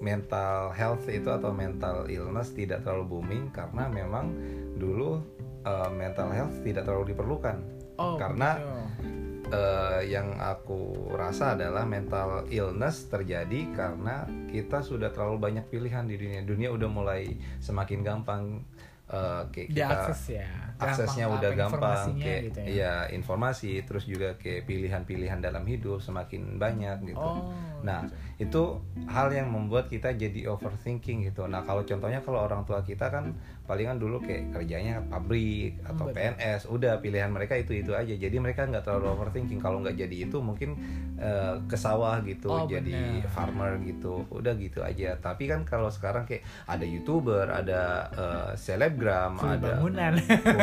mental 0.00 0.72
health 0.72 1.04
itu 1.12 1.28
atau 1.28 1.52
mental 1.52 2.08
illness 2.08 2.56
tidak 2.56 2.80
terlalu 2.80 3.20
booming 3.20 3.52
karena 3.52 3.88
memang 3.92 4.32
dulu 4.80 5.20
eh, 5.66 5.90
mental 5.90 6.30
health 6.30 6.62
tidak 6.62 6.86
terlalu 6.86 7.10
diperlukan 7.12 7.58
Oh, 7.96 8.20
Karena- 8.20 8.60
betul. 8.60 9.56
eh, 9.56 10.00
yang 10.12 10.36
aku 10.36 11.08
rasa 11.16 11.56
adalah 11.56 11.88
mental 11.88 12.44
illness 12.52 13.08
terjadi 13.08 13.72
karena 13.72 14.28
kita 14.52 14.84
sudah 14.84 15.08
terlalu 15.08 15.40
banyak 15.40 15.64
pilihan 15.66 16.04
di 16.04 16.20
dunia. 16.20 16.44
Dunia 16.44 16.68
udah 16.76 16.88
mulai 16.92 17.32
semakin 17.56 18.04
gampang 18.04 18.60
eh, 19.06 19.42
kayak 19.48 19.68
kita 19.70 19.78
diakses 19.80 20.20
ya 20.28 20.50
aksesnya 20.78 21.26
udah 21.26 21.50
gampang 21.52 22.06
kayak 22.16 22.40
gitu 22.46 22.58
ya. 22.60 22.66
iya 22.66 22.94
informasi 23.08 23.82
terus 23.82 24.04
juga 24.04 24.36
kayak 24.36 24.64
pilihan-pilihan 24.64 25.40
dalam 25.40 25.64
hidup 25.64 25.98
semakin 25.98 26.56
banyak 26.56 27.12
gitu. 27.12 27.20
oh 27.20 27.52
Nah, 27.76 28.02
gitu. 28.34 28.50
itu 28.50 28.62
hal 29.06 29.28
yang 29.30 29.46
membuat 29.46 29.86
kita 29.86 30.10
jadi 30.10 30.48
overthinking 30.48 31.28
gitu. 31.28 31.46
Nah, 31.46 31.62
kalau 31.62 31.84
contohnya 31.84 32.18
kalau 32.18 32.42
orang 32.42 32.64
tua 32.64 32.80
kita 32.80 33.06
kan 33.06 33.30
palingan 33.62 34.00
dulu 34.00 34.18
kayak 34.18 34.50
kerjanya 34.50 34.98
pabrik 35.06 35.76
atau 35.84 36.08
Betul. 36.08 36.16
PNS, 36.16 36.60
udah 36.66 36.98
pilihan 36.98 37.28
mereka 37.28 37.54
itu 37.54 37.76
itu 37.76 37.92
aja. 37.92 38.10
Jadi 38.10 38.36
mereka 38.38 38.64
nggak 38.64 38.82
terlalu 38.82 39.06
overthinking. 39.12 39.60
Kalau 39.60 39.84
nggak 39.84 39.92
jadi 39.94 40.16
itu 40.26 40.40
mungkin 40.40 40.74
eh, 41.20 41.54
ke 41.68 41.76
sawah 41.76 42.18
gitu, 42.24 42.48
Oh, 42.48 42.64
jadi 42.66 43.22
bener. 43.22 43.28
farmer 43.30 43.76
gitu. 43.84 44.24
Udah 44.32 44.56
gitu 44.56 44.80
aja. 44.82 45.14
Tapi 45.20 45.46
kan 45.46 45.62
kalau 45.62 45.92
sekarang 45.92 46.24
kayak 46.24 46.42
ada 46.66 46.82
youtuber, 46.82 47.46
ada 47.46 47.82
eh, 48.10 48.50
selebgram, 48.56 49.36
ada 49.36 49.78
bangunan 49.78 50.12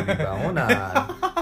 bangunan. 0.06 0.70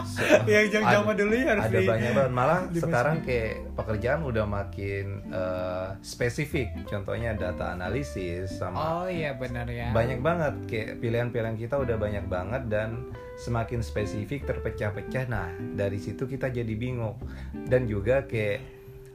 Se- 0.01 0.43
yang 0.51 0.83
zaman 0.83 1.15
dulu 1.15 1.33
ya 1.33 1.45
harus 1.55 1.63
ada 1.69 1.79
di- 1.79 1.87
banyak 1.87 2.11
banget. 2.11 2.31
Malah 2.35 2.59
di- 2.67 2.81
sekarang 2.81 3.15
kayak 3.23 3.53
pekerjaan 3.73 4.21
udah 4.21 4.45
makin 4.45 5.05
eh, 5.31 5.87
spesifik. 6.03 6.69
Contohnya 6.85 7.33
data 7.33 7.73
analisis 7.73 8.59
sama 8.59 8.77
oh 8.77 9.07
iya 9.07 9.33
benar 9.33 9.65
ya. 9.71 9.89
banyak 9.95 10.19
banget. 10.19 10.53
Kayak 10.67 10.89
pilihan-pilihan 10.99 11.55
kita 11.55 11.75
udah 11.79 11.95
banyak 11.95 12.25
banget 12.27 12.63
dan 12.67 13.09
semakin 13.39 13.79
spesifik 13.81 14.43
terpecah-pecah. 14.45 15.25
Nah 15.31 15.49
dari 15.73 15.97
situ 15.97 16.27
kita 16.27 16.51
jadi 16.51 16.73
bingung. 16.75 17.15
Dan 17.55 17.87
juga 17.87 18.27
kayak 18.27 18.59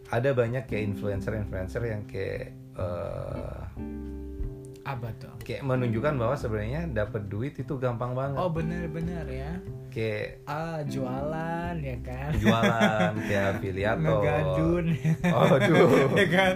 ada 0.07 0.31
banyak 0.33 0.71
kayak 0.71 0.95
influencer-influencer 0.95 1.83
yang 1.85 2.03
kayak 2.09 2.55
eh, 2.79 3.59
apa 4.87 5.11
tuh? 5.19 5.36
Kayak 5.47 5.63
menunjukkan 5.63 6.19
bahwa 6.19 6.35
sebenarnya 6.35 6.91
dapat 6.91 7.31
duit 7.31 7.55
itu 7.55 7.79
gampang 7.79 8.13
banget 8.13 8.35
Oh 8.35 8.51
bener-bener 8.51 9.23
ya. 9.25 9.55
kayak 9.89 10.43
Ah 10.45 10.83
jualan 10.83 11.75
ya 11.79 11.97
kan. 12.03 12.31
jualan 12.35 13.13
kayak 13.31 13.45
afiliator 13.55 14.03
Ngegadun. 14.03 14.85
oh 15.31 15.47
aduh 15.55 15.89
ya 16.19 16.27
kan. 16.29 16.55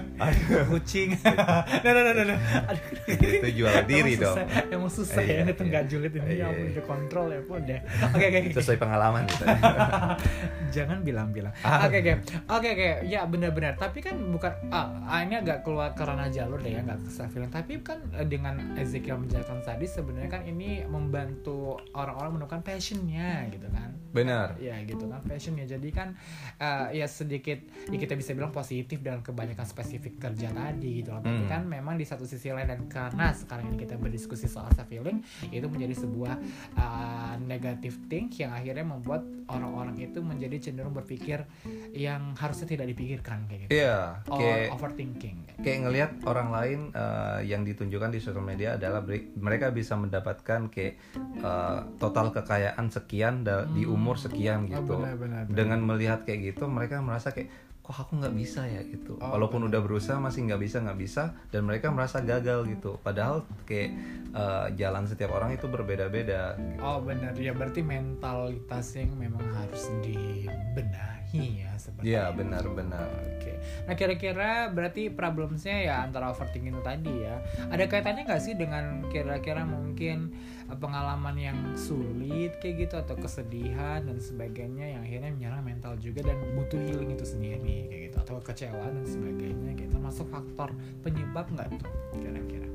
Kucing. 0.66 1.14
nah, 1.22 1.62
nah, 1.86 2.02
nah, 2.02 2.24
nah. 2.26 2.38
Aduh. 2.66 3.14
itu 3.14 3.48
jual 3.56 3.72
diri 3.86 4.18
emang 4.18 4.22
dong 4.26 4.36
susah, 4.36 4.46
emang 4.68 4.90
susah 4.90 5.22
Iya, 5.22 5.38
ya 5.38 5.42
itu 5.46 5.62
iya. 5.62 5.70
nggak 5.70 5.84
julid 5.86 6.12
ini 6.12 6.26
Iya, 6.26 6.34
ya 6.34 6.46
ampun 6.50 6.66
iya. 6.66 6.74
dikontrol 6.76 7.26
ya 7.30 7.40
pun 7.46 7.60
deh. 7.62 7.80
Oke 8.10 8.24
oke. 8.26 8.40
sesuai 8.52 8.76
pengalaman 8.76 9.22
gitu 9.24 9.44
Jangan 10.74 10.98
bilang-bilang. 11.02 11.54
Ah. 11.62 11.86
Oke 11.86 11.98
oke. 11.98 12.12
Oke 12.46 12.68
oke. 12.70 12.88
Ya 13.06 13.22
benar-benar. 13.24 13.74
Tapi 13.74 13.98
kan 14.00 14.14
bukan 14.30 14.52
ah, 14.70 14.90
ah, 15.02 15.18
ini 15.20 15.34
agak 15.36 15.62
keluar 15.62 15.90
karena 15.92 16.26
jalur 16.28 16.58
deh 16.58 16.70
ya 16.70 16.82
nggak 16.82 16.98
ke 17.00 17.10
self 17.10 17.30
healing. 17.32 17.50
Tapi 17.50 17.82
kan 17.82 17.98
eh, 18.14 18.26
dengan 18.26 18.54
Ezekiel 18.80 19.16
menjalankan 19.16 19.60
sadis 19.60 19.92
sebenarnya 19.92 20.30
kan 20.30 20.42
ini 20.42 20.82
membantu 20.84 21.76
orang-orang 21.92 22.34
menemukan 22.34 22.60
passionnya 22.60 23.44
gitu 23.48 23.68
kan. 23.68 23.92
benar 24.10 24.58
Ya 24.58 24.74
gitu 24.82 25.06
kan 25.06 25.22
passionnya. 25.22 25.62
Jadi 25.64 25.88
kan 25.92 26.16
eh, 26.56 26.98
ya 26.98 27.06
sedikit 27.06 27.60
ya 27.86 27.96
kita 27.96 28.16
bisa 28.16 28.32
bilang 28.32 28.50
positif 28.50 28.98
dan 29.00 29.20
kebanyakan 29.20 29.62
spesifik 29.62 30.18
kerja 30.18 30.50
tadi 30.50 30.98
gitu 30.98 31.12
loh. 31.12 31.20
Tapi 31.20 31.40
Hmm. 31.40 31.48
kan 31.48 31.62
memang 31.62 31.94
di 31.94 32.02
satu 32.02 32.24
sisi 32.24 32.50
lain 32.50 32.66
dan 32.66 32.88
karena 32.88 33.30
sekarang 33.30 33.70
ini 33.70 33.78
kita 33.78 33.94
berdiskusi 33.94 34.48
soal 34.48 34.66
self 34.72 34.88
healing 34.88 35.22
itu 35.46 35.66
menjadi 35.66 35.94
sebuah 35.96 36.34
uh, 36.74 37.34
negative 37.38 37.96
thing 38.08 38.26
yang 38.34 38.50
akhirnya 38.50 38.82
membuat 38.82 39.22
orang-orang 39.46 39.98
itu 39.98 40.22
menjadi 40.22 40.70
cenderung 40.70 40.94
berpikir 40.94 41.42
yang 41.90 42.38
harusnya 42.38 42.70
tidak 42.70 42.86
dipikirkan 42.88 43.46
kayak 43.46 43.66
gitu. 43.66 43.82
Or 44.30 44.38
kayak 44.38 44.70
overthinking. 44.70 45.36
kayak 45.60 45.78
ngelihat 45.84 46.10
orang 46.24 46.48
lain 46.50 46.78
eh, 46.90 47.40
yang 47.46 47.66
ditunjukkan 47.66 48.10
di 48.10 48.18
sosial 48.18 48.40
media 48.40 48.69
adalah 48.72 49.00
mereka 49.34 49.70
bisa 49.70 49.94
mendapatkan 49.94 50.68
kayak 50.68 50.94
eh, 51.36 51.78
total 51.96 52.30
kekayaan 52.30 52.86
sekian 52.86 53.42
da- 53.42 53.66
di 53.66 53.82
umur 53.84 54.14
sekian 54.14 54.66
Oh, 54.66 54.70
gitu 54.70 54.94
benar, 54.96 55.16
benar, 55.16 55.42
benar. 55.44 55.56
dengan 55.56 55.80
melihat 55.80 56.20
kayak 56.22 56.52
gitu 56.52 56.66
mereka 56.66 57.00
merasa 57.00 57.30
kayak 57.30 57.48
kok 57.90 58.06
aku 58.06 58.22
nggak 58.22 58.36
bisa 58.38 58.62
ya 58.70 58.86
gitu 58.86 59.18
Oh, 59.18 59.34
walaupun 59.34 59.66
udah 59.66 59.82
berusaha 59.82 60.22
masih 60.22 60.46
nggak 60.46 60.62
bisa 60.62 60.78
nggak 60.78 60.98
bisa 61.02 61.34
dan 61.50 61.66
mereka 61.66 61.90
merasa 61.90 62.22
gagal 62.22 62.70
gitu 62.70 63.02
padahal 63.02 63.42
kayak 63.66 63.90
eh, 64.30 64.66
jalan 64.78 65.10
setiap 65.10 65.34
orang 65.34 65.58
itu 65.58 65.66
berbeda-beda 65.66 66.54
gitu. 66.54 66.78
Oh 66.78 67.02
benar 67.02 67.34
ya 67.34 67.50
berarti 67.50 67.82
mentalitas 67.82 68.94
yang 68.94 69.10
memang 69.18 69.42
harus 69.58 69.90
dibenahi 70.06 71.66
ya 71.66 71.72
seperti 71.74 72.14
itu. 72.14 72.38
benar-benar 72.38 73.10
Oke, 73.40 73.56
nah 73.90 73.94
kira-kira 73.98 74.70
berarti 74.70 75.10
problemsnya 75.10 75.82
ya 75.82 75.94
antara 76.06 76.30
overthinking 76.30 76.76
itu 76.76 76.82
tadi 76.86 77.14
ya. 77.24 77.40
Ada 77.72 77.88
kaitannya 77.90 78.28
nggak 78.28 78.42
sih 78.42 78.54
dengan 78.54 79.08
kira-kira 79.08 79.64
mungkin 79.66 80.30
pengalaman 80.78 81.34
yang 81.34 81.58
sulit 81.74 82.54
kayak 82.62 82.86
gitu 82.86 82.94
atau 83.00 83.16
kesedihan 83.18 84.04
dan 84.04 84.18
sebagainya 84.22 84.98
yang 84.98 85.02
akhirnya 85.02 85.30
menyerang 85.34 85.62
mental 85.66 85.98
juga 85.98 86.30
dan 86.30 86.38
butuh 86.54 86.78
healing 86.78 87.16
itu 87.16 87.26
sendiri 87.26 87.90
kayak 87.90 88.02
gitu 88.10 88.16
atau 88.22 88.34
kekecewaan 88.38 88.92
dan 89.02 89.06
sebagainya 89.06 89.70
kayak 89.74 89.90
termasuk 89.90 90.26
faktor 90.30 90.70
penyebab 91.02 91.46
nggak 91.50 91.68
tuh 91.74 91.90
kira-kira? 92.18 92.68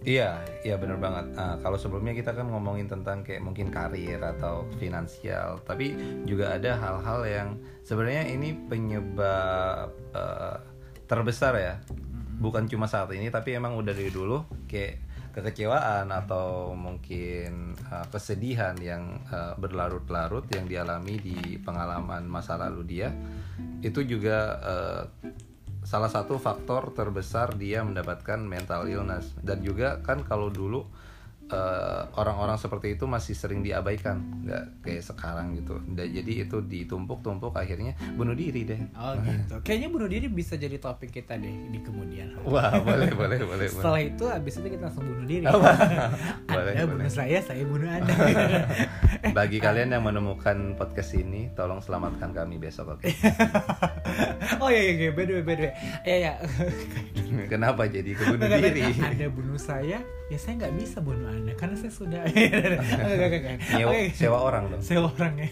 Iya, 0.00 0.40
iya 0.64 0.80
bener 0.80 0.96
banget. 0.96 1.36
Ah, 1.36 1.60
kalau 1.60 1.76
sebelumnya 1.76 2.16
kita 2.16 2.32
kan 2.32 2.48
ngomongin 2.48 2.88
tentang 2.88 3.20
kayak 3.20 3.44
mungkin 3.44 3.68
karir 3.68 4.16
atau 4.16 4.64
finansial, 4.80 5.60
tapi 5.68 5.92
juga 6.24 6.56
ada 6.56 6.80
hal-hal 6.80 7.20
yang 7.28 7.48
sebenarnya 7.84 8.32
ini 8.32 8.56
penyebab 8.64 9.92
eh, 10.16 10.56
terbesar 11.04 11.52
ya. 11.60 11.74
Bukan 12.40 12.64
cuma 12.72 12.88
saat 12.88 13.12
ini, 13.12 13.28
tapi 13.28 13.52
emang 13.52 13.76
udah 13.76 13.92
dari 13.92 14.08
dulu 14.08 14.40
kayak 14.64 15.09
kekecewaan 15.30 16.10
atau 16.10 16.74
mungkin 16.74 17.74
eh, 17.74 18.06
kesedihan 18.10 18.74
yang 18.78 19.22
eh, 19.30 19.54
berlarut-larut 19.56 20.46
yang 20.52 20.66
dialami 20.66 21.16
di 21.18 21.58
pengalaman 21.62 22.26
masa 22.26 22.58
lalu 22.58 22.82
dia 22.86 23.08
itu 23.80 24.04
juga 24.04 24.38
eh, 24.60 25.02
salah 25.84 26.12
satu 26.12 26.36
faktor 26.36 26.92
terbesar 26.92 27.56
dia 27.56 27.80
mendapatkan 27.80 28.38
mental 28.40 28.86
illness. 28.86 29.32
Dan 29.40 29.64
juga 29.64 29.98
kan 30.04 30.22
kalau 30.22 30.52
dulu 30.52 30.84
eh, 31.50 32.02
orang-orang 32.12 32.56
seperti 32.56 32.94
itu 32.94 33.04
masih 33.04 33.34
sering 33.34 33.60
diabaikan 33.60 34.22
nggak 34.40 34.64
kayak 34.80 35.02
sekarang 35.02 35.54
gitu 35.54 35.82
Da- 35.90 36.06
jadi 36.06 36.46
itu 36.46 36.62
ditumpuk-tumpuk 36.62 37.52
akhirnya 37.52 37.92
bunuh 38.14 38.32
diri 38.32 38.62
deh 38.64 38.80
Oh 38.94 39.14
gitu. 39.18 39.58
Kayaknya 39.60 39.88
bunuh 39.88 40.06
diri 40.06 40.26
bisa 40.26 40.54
jadi 40.54 40.76
topik 40.76 41.10
kita 41.12 41.34
deh 41.34 41.50
di 41.68 41.78
kemudian. 41.80 42.32
hari. 42.32 42.46
wah 42.46 42.70
boleh 42.78 43.10
boleh 43.10 43.38
boleh 43.40 43.66
boleh 43.66 43.66
Setelah 43.68 44.00
itu 44.00 44.24
abis 44.24 44.54
itu 44.56 44.68
kita 44.68 44.84
langsung 44.86 45.04
bunuh 45.04 45.26
diri. 45.26 45.44
boleh, 45.50 46.70
anda 46.70 46.82
boleh. 46.82 46.86
bunuh 46.86 47.10
saya, 47.10 47.38
saya 47.40 47.62
bunuh 47.62 47.86
anda. 47.86 48.14
bagi 49.30 49.58
kalian 49.58 49.90
yang 49.90 50.02
menemukan 50.02 50.74
podcast 50.74 51.12
ini 51.12 51.50
tolong 51.52 51.78
selamatkan 51.78 52.30
kami 52.30 52.56
besok 52.56 52.94
oke 52.94 53.06
oh 54.58 54.68
iya 54.68 54.80
iya 54.82 54.92
iya, 55.00 55.10
by 55.10 55.24
the 55.24 55.34
way, 55.34 55.42
by 55.42 55.54
the 55.54 55.64
way. 55.66 55.72
Ya 56.02 56.16
ya. 56.20 56.32
kenapa 57.46 57.86
jadi 57.86 58.10
kebunuh 58.12 58.46
diri 58.46 58.82
Anda 58.96 59.26
bunuh 59.28 59.56
saya, 59.56 60.00
ya 60.30 60.38
saya 60.38 60.62
nggak 60.62 60.74
bisa 60.78 61.02
bunuh 61.02 61.26
anda 61.26 61.52
karena 61.58 61.74
saya 61.74 61.90
sudah. 61.90 62.22
Nyewa- 63.74 63.90
Oke. 63.90 64.14
sewa 64.14 64.38
orang 64.38 64.70
dong 64.70 64.82
Saya 64.82 65.02
orangnya. 65.02 65.50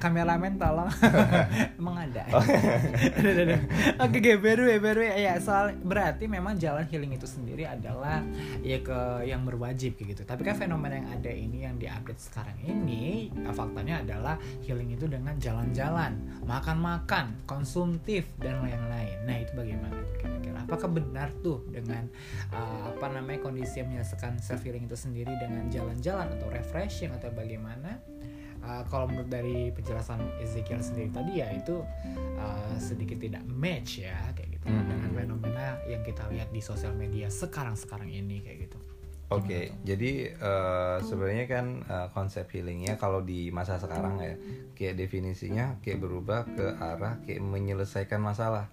Kameramen 0.00 0.56
tolong. 0.56 0.88
Emang 1.80 2.08
ada. 2.08 2.24
Oh. 2.32 2.40
Oke, 4.08 4.40
way, 4.64 4.78
by 4.80 4.92
the 4.96 5.00
way. 5.04 5.12
Ya, 5.20 5.36
soal 5.36 5.76
berarti 5.84 6.24
memang 6.24 6.56
jalan 6.56 6.88
healing 6.88 7.12
itu 7.12 7.28
sendiri 7.28 7.68
adalah 7.68 8.24
ya 8.64 8.80
ke 8.80 9.28
yang 9.28 9.44
berwajib 9.44 10.00
kayak 10.00 10.16
gitu. 10.16 10.22
Tapi 10.24 10.48
kan 10.48 10.56
fenomena 10.56 10.96
yang 10.96 11.08
ada 11.12 11.30
ini 11.30 11.68
yang 11.68 11.76
diupdate 11.76 12.20
sekarang 12.20 12.56
ini 12.64 13.28
faktanya 13.52 14.00
adalah 14.00 14.40
healing 14.64 14.96
itu 14.96 15.04
dengan 15.04 15.36
jalan-jalan, 15.36 16.16
makan-makan, 16.48 17.36
konsumtif 17.44 18.24
dan 18.40 18.64
lain-lain. 18.64 19.16
Nah, 19.28 19.36
itu 19.36 19.52
bagaimana 19.52 20.00
kira-kira? 20.16 20.64
Apakah 20.64 20.88
benar 20.88 21.28
tuh 21.44 21.60
dengan 21.68 22.06
eh, 22.48 22.80
apa 22.88 23.06
namanya 23.12 23.44
kondisi 23.44 23.82
yang 23.82 23.89
menyelesaikan 23.90 24.38
self 24.38 24.62
healing 24.62 24.86
itu 24.86 24.94
sendiri 24.94 25.34
dengan 25.42 25.66
jalan-jalan 25.66 26.30
atau 26.38 26.46
refreshing 26.46 27.10
atau 27.10 27.34
bagaimana? 27.34 27.98
Uh, 28.60 28.84
kalau 28.92 29.08
menurut 29.08 29.32
dari 29.32 29.72
penjelasan 29.72 30.20
Ezekiel 30.38 30.84
sendiri 30.84 31.08
tadi 31.08 31.40
ya 31.40 31.48
itu 31.48 31.80
uh, 32.36 32.76
sedikit 32.76 33.16
tidak 33.16 33.40
match 33.48 34.04
ya 34.04 34.14
kayak 34.36 34.60
gitu 34.60 34.68
Mhm. 34.68 34.84
dengan 34.84 35.10
fenomena 35.16 35.66
yang 35.88 36.04
kita 36.04 36.28
lihat 36.28 36.52
di 36.52 36.60
sosial 36.60 36.92
media 36.92 37.32
sekarang-sekarang 37.32 38.12
ini 38.12 38.44
kayak 38.44 38.68
gitu. 38.68 38.78
Oke, 39.30 39.70
jadi 39.86 40.34
eh, 40.34 40.96
sebenarnya 41.06 41.46
kan 41.46 41.66
eh, 41.86 42.08
konsep 42.10 42.50
healingnya 42.50 42.98
kalau 42.98 43.22
di 43.22 43.46
masa 43.54 43.78
sekarang 43.78 44.18
ya, 44.18 44.34
kayak 44.74 44.98
definisinya 44.98 45.78
kayak 45.80 46.02
berubah 46.02 46.50
ke 46.50 46.66
arah 46.76 47.14
kayak 47.22 47.38
menyelesaikan 47.38 48.18
masalah. 48.18 48.66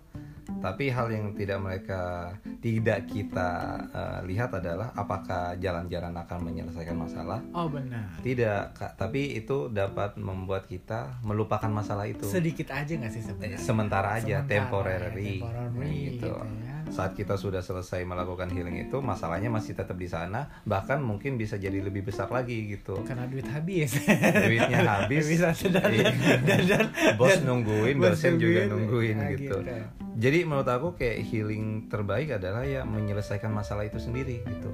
Tapi 0.58 0.90
hal 0.90 1.08
yang 1.12 1.36
tidak 1.36 1.60
mereka 1.60 2.32
tidak 2.60 3.06
kita 3.06 3.50
eh, 3.92 4.20
lihat 4.28 4.52
adalah 4.54 4.90
apakah 4.94 5.54
jalan-jalan 5.58 6.16
akan 6.16 6.40
menyelesaikan 6.44 6.98
masalah? 6.98 7.40
Oh 7.52 7.68
benar. 7.68 8.08
Tidak, 8.24 8.74
Kak. 8.74 8.96
Tapi 8.96 9.36
itu 9.36 9.68
dapat 9.68 10.16
membuat 10.16 10.66
kita 10.66 11.20
melupakan 11.22 11.70
masalah 11.70 12.08
itu. 12.08 12.26
Sedikit 12.26 12.72
aja 12.72 12.90
nggak 12.90 13.12
sih 13.12 13.24
sebenarnya? 13.24 13.60
Sementara 13.60 14.16
aja, 14.18 14.42
Sementara, 14.42 14.50
temporary. 14.50 15.34
temporary 15.40 15.78
Nah, 15.78 16.12
gitu. 16.12 16.32
ya. 16.34 16.77
Saat 16.88 17.14
kita 17.14 17.36
sudah 17.36 17.60
selesai 17.60 18.02
melakukan 18.02 18.48
healing 18.48 18.80
itu, 18.82 18.98
masalahnya 19.00 19.48
masih 19.48 19.74
tetap 19.74 19.94
di 19.94 20.06
sana, 20.06 20.50
bahkan 20.64 20.98
mungkin 20.98 21.36
bisa 21.36 21.56
jadi 21.56 21.78
lebih 21.78 22.04
besar 22.04 22.28
lagi 22.28 22.66
gitu. 22.68 22.98
Karena 23.04 23.26
duit 23.26 23.46
habis. 23.46 23.94
Duitnya 24.34 24.82
habis, 24.98 25.24
bisa 25.26 25.52
dan 25.70 25.88
Iya. 25.88 26.10
dan 26.42 26.62
dan 26.66 26.86
bos 27.16 27.30
dan- 27.32 27.46
nungguin, 27.46 27.96
bos 27.98 28.16
dosen 28.16 28.40
juga 28.40 28.66
nungguin. 28.66 28.74
nungguin 28.74 29.16
Nah, 29.16 29.30
gitu. 29.32 29.58
gitu. 29.62 29.74
Jadi 30.18 30.40
menurut 30.44 30.66
aku 30.66 30.88
kayak 30.98 31.22
healing 31.24 31.66
terbaik 31.86 32.34
adalah 32.34 32.66
ya 32.66 32.82
menyelesaikan 32.82 33.54
masalah 33.54 33.86
itu 33.86 34.02
sendiri 34.02 34.42
gitu. 34.42 34.72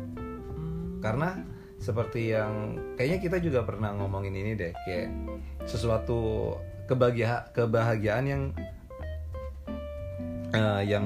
Karena 1.04 1.36
seperti 1.76 2.32
yang 2.32 2.80
kayaknya 2.96 3.20
kita 3.20 3.38
juga 3.44 3.68
pernah 3.68 3.92
ngomongin 3.92 4.32
ini 4.32 4.56
deh, 4.56 4.72
kayak 4.88 5.12
sesuatu 5.68 6.56
kebahagia 6.88 7.52
kebahagiaan 7.52 8.24
yang 8.24 8.44
eh, 10.54 10.82
yang 10.88 11.04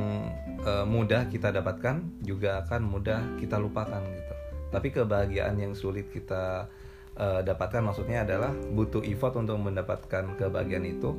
eh, 0.68 0.86
mudah 0.86 1.32
kita 1.32 1.56
dapatkan 1.56 2.20
juga 2.20 2.68
akan 2.68 2.82
mudah 2.84 3.40
kita 3.40 3.56
lupakan 3.56 4.04
gitu. 4.04 4.34
Tapi 4.68 4.88
kebahagiaan 4.92 5.56
yang 5.56 5.72
sulit 5.72 6.12
kita 6.12 6.68
eh, 7.16 7.42
dapatkan 7.48 7.82
maksudnya 7.88 8.28
adalah 8.28 8.52
butuh 8.52 9.02
effort 9.08 9.40
untuk 9.40 9.56
mendapatkan 9.64 10.36
kebahagiaan 10.36 10.84
itu. 10.84 11.16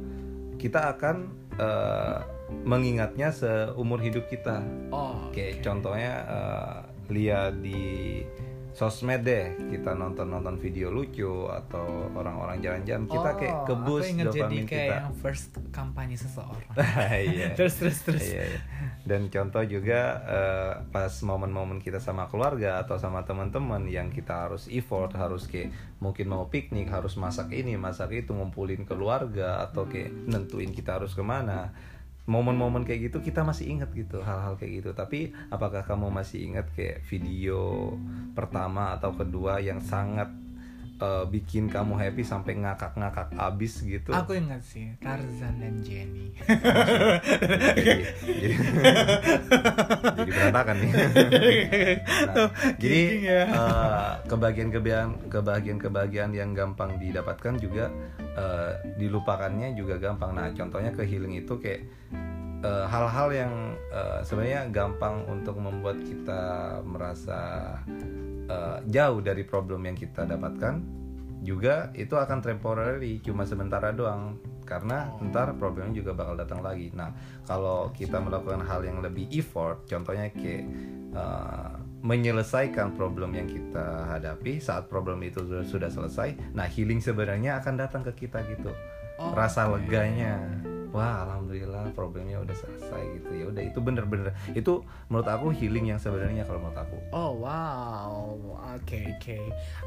Kita 0.61 0.93
akan 0.93 1.17
eh, 1.57 2.19
mengingatnya 2.65 3.33
seumur 3.33 4.01
hidup 4.05 4.29
kita. 4.29 4.61
Oh. 4.93 5.33
Oke. 5.33 5.61
contohnya 5.65 6.13
eh, 6.29 6.77
lihat 7.09 7.65
di 7.65 8.21
sosmed 8.79 9.27
deh 9.27 9.59
kita 9.75 9.91
nonton 9.99 10.31
nonton 10.31 10.55
video 10.55 10.95
lucu 10.95 11.51
atau 11.51 12.07
orang-orang 12.15 12.63
jalan-jalan 12.63 13.11
kita 13.11 13.31
kayak 13.35 13.57
Oh, 13.59 13.67
kebus 13.67 14.07
aku 14.07 14.13
ingat 14.15 14.27
jadi 14.31 14.39
dopamin 14.39 14.65
kayak 14.71 14.87
kita 14.87 14.97
yang 15.03 15.15
first 15.19 15.51
kampanye 15.75 16.15
seseorang 16.15 16.71
iya 17.35 17.49
terus 17.59 17.75
terus 17.83 17.99
terus 18.07 18.23
Iya, 18.23 18.43
iya. 18.55 18.61
Dan 19.09 19.33
contoh 19.33 19.65
juga 19.65 20.01
eh, 20.29 20.73
pas 20.93 21.09
momen-momen 21.25 21.81
kita 21.81 21.97
sama 21.97 22.29
keluarga 22.29 22.77
atau 22.85 23.01
sama 23.01 23.25
teman-teman 23.25 23.89
yang 23.89 24.13
kita 24.13 24.47
harus 24.47 24.69
effort, 24.69 25.17
harus 25.17 25.49
kayak 25.49 25.73
mungkin 25.97 26.29
mau 26.29 26.53
piknik, 26.53 26.93
harus 26.93 27.17
masak 27.17 27.49
ini, 27.57 27.81
masak 27.81 28.13
itu, 28.13 28.37
ngumpulin 28.37 28.85
keluarga 28.85 29.65
atau 29.65 29.89
kayak 29.89 30.13
nentuin 30.29 30.77
kita 30.77 31.01
harus 31.01 31.17
ke 31.17 31.25
mana. 31.25 31.73
Momen-momen 32.29 32.85
kayak 32.85 33.09
gitu 33.09 33.25
kita 33.25 33.41
masih 33.41 33.73
ingat 33.73 33.89
gitu 33.97 34.21
hal-hal 34.21 34.61
kayak 34.61 34.85
gitu. 34.85 34.91
Tapi 34.93 35.33
apakah 35.49 35.83
kamu 35.89 36.13
masih 36.13 36.53
ingat 36.53 36.69
kayak 36.77 37.01
video 37.09 37.97
pertama 38.37 38.93
atau 38.95 39.17
kedua 39.17 39.59
yang 39.65 39.81
sangat 39.81 40.29
eh, 40.99 41.25
bikin 41.31 41.71
kamu 41.71 41.95
happy 41.97 42.23
sampai 42.27 42.59
ngakak-ngakak 42.59 43.33
abis 43.39 43.83
gitu? 43.87 44.11
aku 44.11 44.37
ingat 44.37 44.63
sih 44.63 44.95
Tarzan 44.99 45.63
dan 45.63 45.81
Jenny 45.83 46.35
jadi 47.79 48.05
jadi, 48.23 48.55
jadi 50.19 50.31
berantakan 50.33 50.77
nih. 50.81 50.91
Nah, 52.29 52.35
jadi 52.79 52.79
kidding 52.79 53.23
ya. 53.25 53.43
eh, 53.49 54.13
kebahagiaan-kebahagiaan 54.27 55.11
kebahagiaan-kebahagiaan 55.31 56.33
yang 56.35 56.51
gampang 56.53 56.99
didapatkan 56.99 57.55
juga 57.59 57.91
eh, 58.19 58.73
dilupakannya 58.99 59.75
juga 59.75 59.99
gampang. 59.99 60.35
Nah, 60.35 60.51
contohnya 60.55 60.91
ke 60.95 61.05
healing 61.07 61.39
itu 61.39 61.59
kayak 61.59 61.83
hal-hal 62.65 63.29
yang 63.31 63.53
eh, 63.95 64.21
sebenarnya 64.27 64.67
gampang 64.75 65.23
untuk 65.31 65.57
membuat 65.63 66.03
kita 66.03 66.43
merasa 66.83 67.39
eh, 68.49 68.79
jauh 68.89 69.21
dari 69.21 69.45
problem 69.45 69.87
yang 69.87 69.97
kita 69.97 70.25
dapatkan 70.25 70.99
juga 71.39 71.95
itu 71.95 72.19
akan 72.19 72.43
temporary 72.43 73.23
cuma 73.23 73.47
sementara 73.47 73.95
doang 73.95 74.43
karena 74.67 75.09
ntar 75.31 75.57
problemnya 75.57 76.05
juga 76.05 76.13
bakal 76.13 76.35
datang 76.37 76.61
lagi. 76.61 76.93
Nah 76.93 77.15
kalau 77.49 77.89
kita 77.95 78.21
melakukan 78.21 78.61
hal 78.69 78.85
yang 78.85 79.01
lebih 79.01 79.25
effort, 79.33 79.89
contohnya 79.89 80.29
kayak 80.29 80.69
uh, 81.17 81.79
menyelesaikan 82.05 82.93
problem 82.95 83.33
yang 83.33 83.49
kita 83.49 84.07
hadapi 84.13 84.61
saat 84.61 84.87
problem 84.87 85.25
itu 85.25 85.41
sudah, 85.43 85.65
sudah 85.65 85.91
selesai, 85.91 86.55
nah 86.55 86.69
healing 86.69 87.03
sebenarnya 87.03 87.59
akan 87.59 87.75
datang 87.75 88.03
ke 88.07 88.27
kita 88.29 88.45
gitu, 88.47 88.71
Oh, 89.19 89.35
rasa 89.35 89.67
leganya. 89.67 90.39
Wah 90.89 91.29
alhamdulillah 91.29 91.93
problemnya 91.93 92.41
udah 92.41 92.57
selesai 92.57 93.03
gitu 93.21 93.31
ya 93.37 93.45
udah 93.53 93.63
itu 93.63 93.79
bener-bener 93.79 94.33
itu 94.57 94.81
menurut 95.13 95.29
aku 95.29 95.53
healing 95.53 95.93
yang 95.93 96.01
sebenarnya 96.01 96.49
kalau 96.49 96.65
menurut 96.65 96.81
aku. 96.81 96.97
Oh 97.13 97.33
wow, 97.37 98.35
oke 98.77 98.99
oke. 99.17 99.39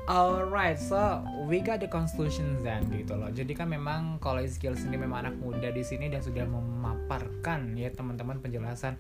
Alright, 0.06 0.78
so 0.78 1.26
we 1.50 1.58
got 1.62 1.82
the 1.82 1.90
conclusion 1.90 2.62
then 2.62 2.86
gitu 2.94 3.18
loh. 3.18 3.34
Jadi 3.34 3.58
kan 3.58 3.70
memang 3.70 4.22
kalau 4.22 4.46
skills 4.46 4.86
ini 4.86 5.02
memang 5.02 5.26
anak 5.26 5.36
muda 5.42 5.74
di 5.74 5.82
sini 5.82 6.10
dan 6.12 6.22
sudah 6.22 6.46
memaparkan 6.46 7.74
ya 7.74 7.90
teman-teman 7.90 8.38
penjelasan 8.38 8.98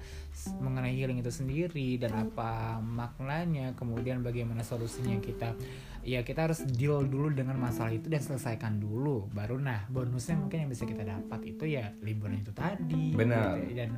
mengenai 0.58 0.98
healing 0.98 1.22
itu 1.22 1.30
sendiri 1.30 2.02
dan 2.02 2.18
apa 2.18 2.82
maknanya, 2.82 3.78
kemudian 3.78 4.26
bagaimana 4.26 4.66
solusinya 4.66 5.22
kita. 5.22 5.54
Ya 6.02 6.26
kita 6.26 6.50
harus 6.50 6.66
deal 6.66 7.06
dulu 7.06 7.30
dengan 7.30 7.62
masalah 7.62 7.94
itu 7.94 8.10
dan 8.10 8.26
selesaikan 8.26 8.82
dulu. 8.82 9.30
Baru 9.30 9.62
nah 9.62 9.86
bonusnya 9.86 10.34
mungkin 10.34 10.66
yang 10.66 10.70
bisa 10.74 10.90
kita 10.90 11.06
dapat 11.06 11.46
itu 11.46 11.78
ya 11.78 11.91
liburan 12.00 12.40
itu 12.40 12.56
tadi. 12.56 13.12
Benar. 13.12 13.60
gitu. 13.68 13.76
Dan 13.76 13.92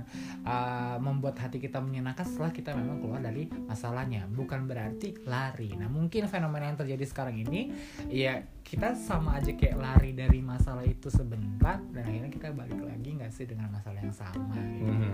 uh, 0.44 0.98
membuat 0.98 1.38
hati 1.38 1.62
kita 1.62 1.78
menyenangkan 1.78 2.26
setelah 2.26 2.50
kita 2.50 2.74
memang 2.74 2.98
keluar 2.98 3.22
dari 3.22 3.46
masalahnya 3.68 4.26
bukan 4.32 4.66
berarti 4.66 5.16
lari 5.28 5.76
nah 5.76 5.88
mungkin 5.88 6.26
fenomena 6.28 6.70
yang 6.72 6.80
terjadi 6.80 7.06
sekarang 7.06 7.36
ini 7.40 7.74
ya 8.10 8.42
kita 8.64 8.96
sama 8.96 9.38
aja 9.38 9.52
kayak 9.54 9.76
lari 9.76 10.16
dari 10.16 10.40
masalah 10.40 10.88
itu 10.88 11.12
sebentar 11.12 11.84
dan 11.92 12.04
akhirnya 12.08 12.32
kita 12.32 12.56
balik 12.56 12.80
lagi 12.80 13.10
nggak 13.20 13.32
sih 13.36 13.44
dengan 13.44 13.70
masalah 13.76 14.00
yang 14.00 14.16
sama 14.16 14.56
gitu. 14.56 14.88
Mhm. 14.88 15.12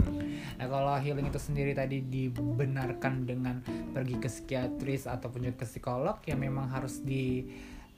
Nah 0.62 0.66
kalau 0.70 0.96
healing 1.02 1.28
itu 1.28 1.40
sendiri 1.42 1.74
tadi 1.74 2.06
dibenarkan 2.06 3.26
dengan 3.26 3.60
pergi 3.66 4.16
ke 4.22 4.30
psikiatris 4.30 5.10
ataupun 5.10 5.50
juga 5.50 5.66
ke 5.66 5.68
psikolog 5.68 6.22
ya 6.24 6.38
memang 6.38 6.70
harus 6.70 7.02
di 7.02 7.50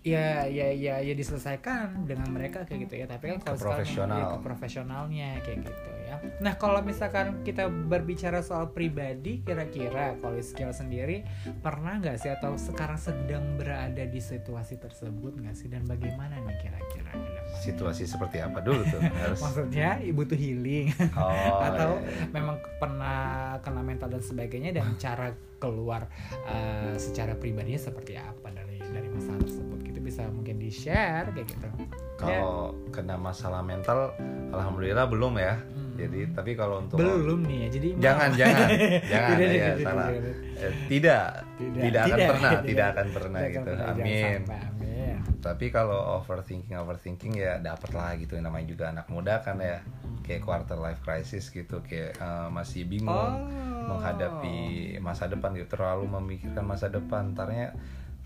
ya 0.02 0.50
ya 0.50 0.74
ya 0.74 0.98
ya 0.98 1.14
diselesaikan 1.14 2.10
dengan 2.10 2.26
mereka 2.34 2.66
kayak 2.66 2.90
gitu 2.90 2.96
ya 3.02 3.06
tapi 3.06 3.38
kan 3.38 3.38
kalau 3.46 3.58
profesional. 3.62 4.18
ya, 4.18 4.26
profesionalnya 4.42 5.30
kayak 5.46 5.62
gitu 5.62 5.90
ya 6.10 6.16
nah 6.42 6.58
kalau 6.58 6.82
misalkan 6.82 7.46
kita 7.46 7.70
berbicara 7.70 8.42
soal 8.42 8.74
pribadi 8.74 9.46
kira-kira 9.46 10.18
kalau 10.18 10.42
skill 10.42 10.74
sendiri 10.74 11.22
pernah 11.62 12.02
nggak 12.02 12.18
sih 12.18 12.34
atau 12.34 12.58
sekarang 12.58 12.98
sedang 12.98 13.46
berada 13.62 14.02
di 14.02 14.18
situasi 14.18 14.82
tersebut 14.82 15.38
nggak 15.38 15.54
sih 15.54 15.70
dan 15.70 15.86
bagaimana 15.86 16.34
nih 16.50 16.58
kira-kira? 16.62 17.14
Situasi 17.62 18.10
seperti 18.10 18.42
apa 18.42 18.58
dulu 18.64 18.82
tuh 18.90 19.02
harus. 19.06 19.38
maksudnya 19.46 20.02
ibu 20.02 20.26
tuh 20.26 20.38
healing 20.38 20.90
Oh, 21.14 21.62
atau 21.62 22.02
iya, 22.02 22.10
iya. 22.10 22.28
memang 22.34 22.58
pernah 22.82 23.18
kena 23.62 23.82
mental 23.86 24.10
dan 24.10 24.24
sebagainya 24.24 24.72
dan 24.74 24.98
cara 24.98 25.34
keluar 25.62 26.10
uh, 26.50 26.98
secara 26.98 27.38
pribadinya 27.38 27.78
seperti 27.78 28.18
apa 28.18 28.50
dari 28.50 28.82
dari 28.82 29.08
masalah 29.14 29.40
tersebut 29.46 29.80
bisa 30.12 30.28
mungkin 30.28 30.60
di 30.60 30.68
share 30.68 31.32
kayak 31.32 31.48
gitu 31.48 31.68
Kalau 32.14 32.76
kena 32.92 33.16
masalah 33.16 33.64
mental, 33.64 34.12
alhamdulillah 34.52 35.08
belum 35.08 35.40
ya. 35.40 35.56
Hmm. 35.58 35.96
Jadi 35.96 36.20
tapi 36.32 36.52
kalau 36.54 36.78
untuk 36.80 37.00
belum 37.00 37.48
nih 37.48 37.58
ya 37.58 37.68
jadi 37.72 37.88
jangan 37.98 38.30
jangan 38.36 38.68
jangan 39.14 39.36
Tidak, 39.36 39.50
ya 39.50 39.70
tidak, 39.72 39.80
salah. 39.82 40.08
tidak, 40.12 40.36
Eh, 40.62 40.74
tidak 40.86 41.26
Tidak, 41.58 41.82
tidak 41.82 42.02
akan 42.04 42.12
tidak, 42.12 42.30
pernah 42.30 42.52
tidak. 42.52 42.66
tidak 42.70 42.86
akan 42.88 43.08
pernah 43.10 43.40
Tidak 43.40 43.52
gitu. 43.52 43.66
pernah, 43.66 43.88
Amin. 43.88 44.22
sampai, 44.38 44.60
amin 44.62 45.16
Tapi 45.42 45.66
kalau 45.70 46.00
overthinking 46.16 46.76
overthinking 46.76 47.34
ya 47.34 47.54
dapat 47.58 47.90
lah 47.92 48.12
gitu. 48.14 48.34
Namanya 48.38 48.68
juga 48.68 48.86
anak 48.92 49.08
muda 49.08 49.42
kan 49.42 49.58
ya. 49.58 49.82
Kayak 50.22 50.42
quarter 50.44 50.78
life 50.78 51.02
crisis 51.02 51.50
gitu 51.50 51.82
kayak 51.82 52.14
eh, 52.14 52.48
masih 52.50 52.86
bingung 52.86 53.50
Oh. 53.82 53.98
menghadapi 53.98 54.58
masa 55.02 55.26
depan 55.26 55.58
gitu 55.58 55.74
terlalu 55.74 56.06
memikirkan 56.08 56.62
masa 56.62 56.86
depan 56.86 57.34
ntarnya 57.34 57.74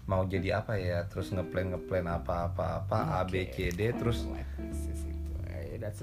mau 0.06 0.22
jadi 0.26 0.62
apa 0.62 0.78
ya 0.78 1.06
terus 1.10 1.34
ngeplan 1.34 1.74
ngeplan 1.74 2.06
apa 2.06 2.54
apa 2.54 2.66
apa 2.86 2.98
A 3.20 3.22
B 3.26 3.50
C 3.50 3.74
D 3.74 3.90
terus. 3.98 4.26
Eh, 4.30 4.46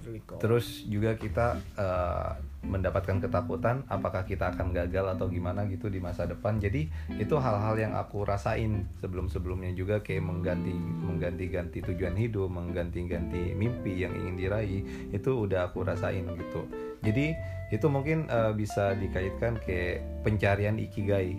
really 0.06 0.22
cool. 0.28 0.38
terus 0.38 0.86
juga 0.86 1.18
kita 1.18 1.58
eh, 1.74 2.30
mendapatkan 2.62 3.18
ketakutan 3.18 3.82
apakah 3.90 4.22
kita 4.22 4.54
akan 4.54 4.70
gagal 4.70 5.18
atau 5.18 5.26
gimana 5.26 5.66
gitu 5.66 5.90
di 5.90 5.98
masa 5.98 6.22
depan 6.22 6.62
jadi 6.62 6.86
itu 7.18 7.34
hal-hal 7.34 7.74
yang 7.74 7.92
aku 7.98 8.22
rasain 8.22 8.86
sebelum-sebelumnya 9.02 9.74
juga 9.74 9.98
kayak 9.98 10.22
mengganti 10.22 10.70
mengganti-ganti 10.76 11.82
tujuan 11.82 12.14
hidup 12.14 12.46
mengganti-ganti 12.52 13.58
mimpi 13.58 14.06
yang 14.06 14.14
ingin 14.14 14.36
diraih 14.38 14.82
itu 15.10 15.30
udah 15.34 15.66
aku 15.72 15.82
rasain 15.82 16.30
gitu 16.30 16.62
jadi 17.02 17.34
itu 17.74 17.86
mungkin 17.90 18.30
eh, 18.30 18.52
bisa 18.54 18.94
dikaitkan 18.94 19.58
kayak 19.66 20.04
pencarian 20.22 20.78
ikigai 20.78 21.34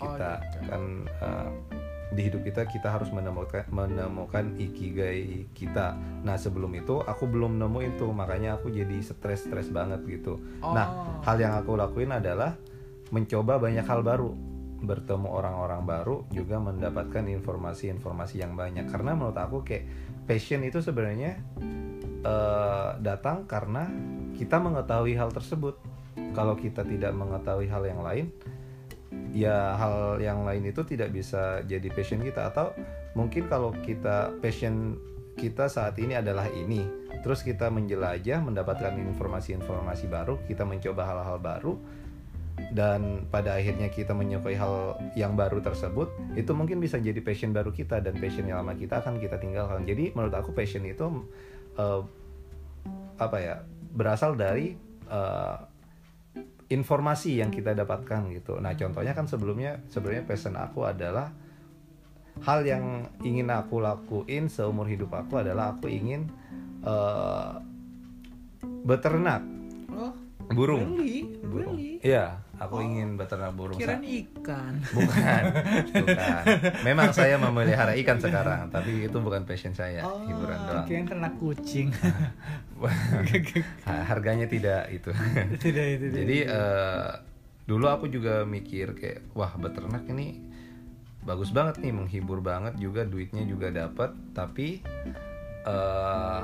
kita 0.00 0.02
Oh, 0.02 0.40
gitu. 0.40 0.58
kan 0.72 0.82
eh, 1.20 1.50
di 2.12 2.28
hidup 2.28 2.44
kita 2.44 2.68
kita 2.68 2.92
harus 2.92 3.08
menemukan 3.08 3.64
menemukan 3.72 4.52
ikigai 4.60 5.48
kita. 5.56 5.96
Nah 6.22 6.36
sebelum 6.36 6.72
itu 6.76 7.00
aku 7.00 7.24
belum 7.24 7.56
nemuin 7.56 7.96
tuh 7.96 8.12
makanya 8.12 8.60
aku 8.60 8.68
jadi 8.68 9.00
stres 9.00 9.48
stres 9.48 9.72
banget 9.72 10.04
gitu. 10.04 10.36
Nah 10.60 10.84
Oh. 10.92 11.24
hal 11.24 11.40
yang 11.40 11.56
aku 11.56 11.74
lakuin 11.78 12.12
adalah 12.12 12.54
mencoba 13.12 13.60
banyak 13.60 13.84
hal 13.84 14.04
baru, 14.04 14.32
bertemu 14.82 15.28
orang-orang 15.28 15.82
baru, 15.84 16.16
juga 16.32 16.56
mendapatkan 16.58 17.24
informasi-informasi 17.28 18.40
yang 18.40 18.56
banyak. 18.56 18.88
Karena 18.88 19.12
menurut 19.16 19.36
aku 19.36 19.64
kayak 19.64 19.84
passion 20.28 20.64
itu 20.64 20.80
sebenarnya 20.80 21.38
eh, 22.22 22.90
datang 23.02 23.44
karena 23.48 23.88
kita 24.36 24.58
mengetahui 24.58 25.14
hal 25.16 25.30
tersebut. 25.30 25.76
Kalau 26.32 26.56
kita 26.56 26.84
tidak 26.84 27.12
mengetahui 27.12 27.68
hal 27.68 27.84
yang 27.84 28.00
lain, 28.00 28.32
ya 29.32 29.76
hal 29.76 30.20
yang 30.20 30.44
lain 30.44 30.68
itu 30.68 30.84
tidak 30.84 31.12
bisa 31.12 31.64
jadi 31.64 31.88
passion 31.92 32.20
kita. 32.20 32.52
Atau 32.52 32.76
mungkin 33.16 33.48
kalau 33.48 33.72
kita 33.84 34.32
passion 34.40 34.96
kita 35.36 35.68
saat 35.68 35.96
ini 36.00 36.16
adalah 36.16 36.48
ini. 36.52 36.84
Terus 37.22 37.46
kita 37.46 37.70
menjelajah 37.70 38.42
mendapatkan 38.42 38.98
informasi-informasi 38.98 40.10
baru 40.10 40.42
kita 40.50 40.66
mencoba 40.66 41.06
hal-hal 41.06 41.38
baru 41.38 41.74
dan 42.72 43.28
pada 43.28 43.56
akhirnya 43.56 43.88
kita 43.88 44.12
menyukai 44.12 44.56
hal 44.56 44.96
yang 45.16 45.36
baru 45.36 45.60
tersebut 45.60 46.08
itu 46.36 46.52
mungkin 46.52 46.80
bisa 46.80 47.00
jadi 47.00 47.18
passion 47.20 47.52
baru 47.52 47.72
kita 47.72 48.00
dan 48.00 48.16
passion 48.16 48.48
yang 48.48 48.60
lama 48.64 48.76
kita 48.76 49.00
akan 49.00 49.20
kita 49.20 49.36
tinggalkan. 49.40 49.84
Jadi 49.88 50.12
menurut 50.12 50.34
aku 50.36 50.52
passion 50.52 50.84
itu 50.84 51.04
eh, 51.76 52.00
apa 53.20 53.36
ya 53.40 53.54
berasal 53.92 54.36
dari 54.36 54.76
eh, 55.08 55.56
informasi 56.72 57.44
yang 57.44 57.52
kita 57.52 57.76
dapatkan 57.76 58.32
gitu. 58.32 58.56
Nah, 58.56 58.72
contohnya 58.72 59.12
kan 59.12 59.28
sebelumnya 59.28 59.84
sebenarnya 59.92 60.24
passion 60.24 60.56
aku 60.56 60.88
adalah 60.88 61.28
hal 62.42 62.64
yang 62.64 63.12
ingin 63.20 63.52
aku 63.52 63.84
lakuin 63.84 64.48
seumur 64.48 64.88
hidup 64.88 65.12
aku 65.12 65.44
adalah 65.44 65.76
aku 65.76 65.92
ingin 65.92 66.32
eh, 66.80 67.52
beternak 68.88 69.44
Oh, 69.92 70.16
burung. 70.56 70.96
really? 70.96 71.28
Burung. 71.44 71.76
Really? 71.76 72.00
Iya, 72.00 72.40
Aku 72.62 72.78
ingin 72.78 73.14
beternak 73.14 73.52
burung. 73.52 73.74
Kirain 73.74 73.98
sa- 73.98 74.06
ikan. 74.06 74.74
Bukan, 74.94 75.42
bukan. 75.98 76.42
Memang 76.82 77.10
saya 77.16 77.34
memelihara 77.36 77.92
ikan 77.96 78.16
sekarang, 78.16 78.68
tapi 78.68 79.02
itu 79.02 79.18
bukan 79.18 79.42
passion 79.42 79.72
saya, 79.72 80.00
Oh, 80.00 80.22
hiburan 80.22 80.58
doang. 80.62 80.86
kirain 80.86 81.04
ternak 81.04 81.34
kucing. 81.36 81.90
Ha- 83.82 84.04
Harganya 84.08 84.46
tidak 84.46 84.90
itu. 84.90 85.10
tidak 85.58 85.86
itu. 85.92 86.06
Jadi 86.12 86.36
eh, 86.44 87.10
dulu 87.64 87.86
aku 87.86 88.06
juga 88.06 88.42
mikir 88.44 88.94
kayak 88.94 89.22
wah 89.32 89.54
beternak 89.54 90.06
ini 90.06 90.38
bagus 91.22 91.50
banget 91.50 91.78
nih 91.78 91.90
menghibur 91.92 92.38
banget 92.40 92.74
juga 92.76 93.02
duitnya 93.02 93.42
juga 93.42 93.70
dapat 93.70 94.10
tapi 94.32 94.82
eh, 95.62 96.42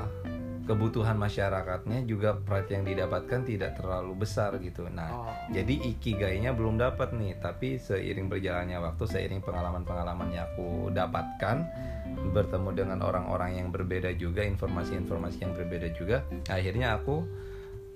kebutuhan 0.69 1.17
masyarakatnya 1.17 2.05
juga 2.05 2.37
pride 2.37 2.69
yang 2.77 2.85
didapatkan 2.85 3.41
tidak 3.41 3.73
terlalu 3.81 4.13
besar 4.21 4.53
gitu. 4.61 4.85
Nah, 4.85 5.09
Oh. 5.09 5.33
jadi 5.49 5.97
ikigainya 5.97 6.53
belum 6.53 6.77
dapat 6.77 7.17
nih, 7.17 7.41
tapi 7.41 7.81
seiring 7.81 8.29
berjalannya 8.29 8.77
waktu, 8.77 9.03
seiring 9.09 9.41
pengalaman-pengalaman 9.41 10.29
yang 10.29 10.45
aku 10.53 10.93
dapatkan, 10.93 11.65
bertemu 12.29 12.69
dengan 12.77 13.01
orang-orang 13.01 13.57
yang 13.57 13.73
berbeda 13.73 14.13
juga, 14.13 14.45
informasi-informasi 14.45 15.41
yang 15.41 15.57
berbeda 15.57 15.89
juga, 15.97 16.21
akhirnya 16.45 17.01
aku 17.01 17.25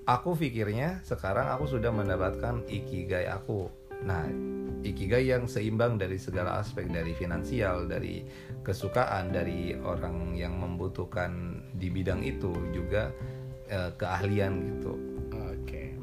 aku 0.03 0.35
pikirnya 0.35 0.99
sekarang 1.05 1.47
aku 1.53 1.77
sudah 1.77 1.93
mendapatkan 1.93 2.65
ikigai 2.67 3.29
aku. 3.29 3.69
Nah, 4.03 4.27
ikigai 4.83 5.31
yang 5.31 5.47
seimbang 5.47 5.95
dari 5.95 6.19
segala 6.19 6.59
aspek 6.59 6.91
dari 6.91 7.15
finansial, 7.15 7.87
dari 7.87 8.27
kesukaan, 8.63 9.31
dari 9.31 9.75
orang 9.79 10.35
yang 10.35 10.59
membutuhkan 10.59 11.63
di 11.75 11.87
bidang 11.87 12.23
itu 12.23 12.51
juga 12.75 13.11
eh, 13.71 13.91
keahlian 13.95 14.53
gitu. 14.79 15.12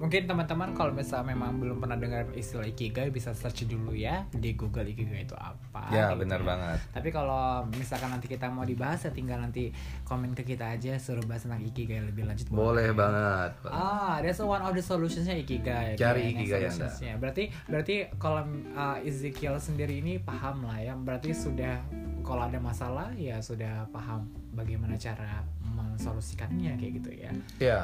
Mungkin 0.01 0.25
teman-teman 0.25 0.73
kalau 0.73 0.97
misalnya 0.97 1.37
memang 1.37 1.61
belum 1.61 1.77
pernah 1.77 2.01
dengar 2.01 2.25
istilah 2.33 2.65
ikigai 2.65 3.13
bisa 3.13 3.37
search 3.37 3.69
dulu 3.69 3.93
ya 3.93 4.25
di 4.33 4.57
Google 4.57 4.89
ikigai 4.89 5.29
itu 5.29 5.37
apa. 5.37 5.93
ya, 5.93 6.09
gitu 6.17 6.25
benar 6.25 6.41
ya. 6.41 6.47
banget. 6.49 6.79
Tapi 6.97 7.09
kalau 7.13 7.69
misalkan 7.77 8.09
nanti 8.09 8.27
kita 8.33 8.49
mau 8.49 8.65
dibahas 8.65 9.05
ya 9.05 9.13
tinggal 9.13 9.45
nanti 9.45 9.69
komen 10.09 10.33
ke 10.33 10.57
kita 10.57 10.73
aja 10.73 10.97
suruh 10.97 11.21
bahas 11.29 11.45
tentang 11.45 11.61
ikigai 11.61 12.01
lebih 12.01 12.25
lanjut. 12.25 12.49
Boleh 12.49 12.97
banget. 12.97 13.53
Ah, 13.69 14.25
that's 14.25 14.41
one 14.41 14.65
of 14.65 14.73
the 14.73 14.81
solutionsnya 14.81 15.37
ikigai. 15.45 16.01
Cari 16.01 16.33
kayaknya 16.33 16.33
ikigai 16.33 16.61
solutionsnya. 16.73 17.13
Berarti 17.21 17.45
berarti 17.69 17.97
kalau 18.17 18.41
uh, 18.73 18.97
Ezekiel 19.05 19.61
sendiri 19.61 20.01
ini 20.01 20.17
paham 20.17 20.65
lah 20.65 20.81
ya. 20.81 20.97
Berarti 20.97 21.37
sudah 21.37 21.77
kalau 22.25 22.49
ada 22.49 22.57
masalah 22.57 23.13
ya 23.21 23.37
sudah 23.45 23.85
paham 23.93 24.25
bagaimana 24.57 24.97
cara 24.97 25.45
mensolusikannya 25.77 26.81
kayak 26.81 26.93
gitu 27.05 27.11
ya. 27.13 27.31
Ya, 27.61 27.81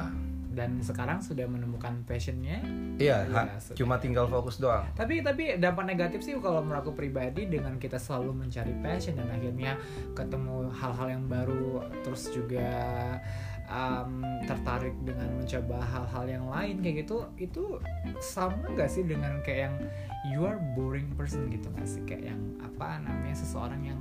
Dan 0.57 0.81
sekarang 0.81 1.21
sudah 1.21 1.45
menemukan 1.45 2.01
passionnya. 2.09 2.57
iya, 2.97 3.29
Ya, 3.29 3.45
cuma 3.77 4.01
tinggal 4.01 4.25
fokus 4.25 4.57
doang. 4.57 4.89
Tapi 4.97 5.21
tapi 5.21 5.61
dampak 5.61 5.85
negatif 5.85 6.25
sih 6.25 6.33
kalau 6.41 6.65
menurut 6.65 6.81
aku 6.81 6.97
pribadi 6.97 7.45
dengan 7.45 7.77
kita 7.77 8.01
selalu 8.01 8.33
mencari 8.33 8.73
passion 8.81 9.21
dan 9.21 9.29
akhirnya 9.29 9.77
ketemu 10.17 10.73
hal-hal 10.73 11.07
yang 11.13 11.23
baru 11.29 11.85
terus 12.01 12.33
juga 12.33 12.65
um, 13.69 14.23
tertarik 14.47 14.95
dengan 15.03 15.29
mencoba 15.37 15.77
hal-hal 15.83 16.25
yang 16.25 16.45
lain 16.47 16.75
kayak 16.81 17.05
gitu 17.05 17.17
itu 17.37 17.63
sama 18.23 18.57
nggak 18.73 18.89
sih 18.89 19.03
dengan 19.05 19.39
kayak 19.43 19.69
yang 19.69 19.75
you 20.33 20.41
are 20.47 20.59
boring 20.73 21.07
person 21.13 21.47
gitu 21.51 21.67
nggak 21.75 21.87
sih 21.87 22.01
kayak 22.07 22.33
yang 22.33 22.41
apa 22.63 23.03
namanya 23.03 23.35
seseorang 23.37 23.81
yang 23.83 23.99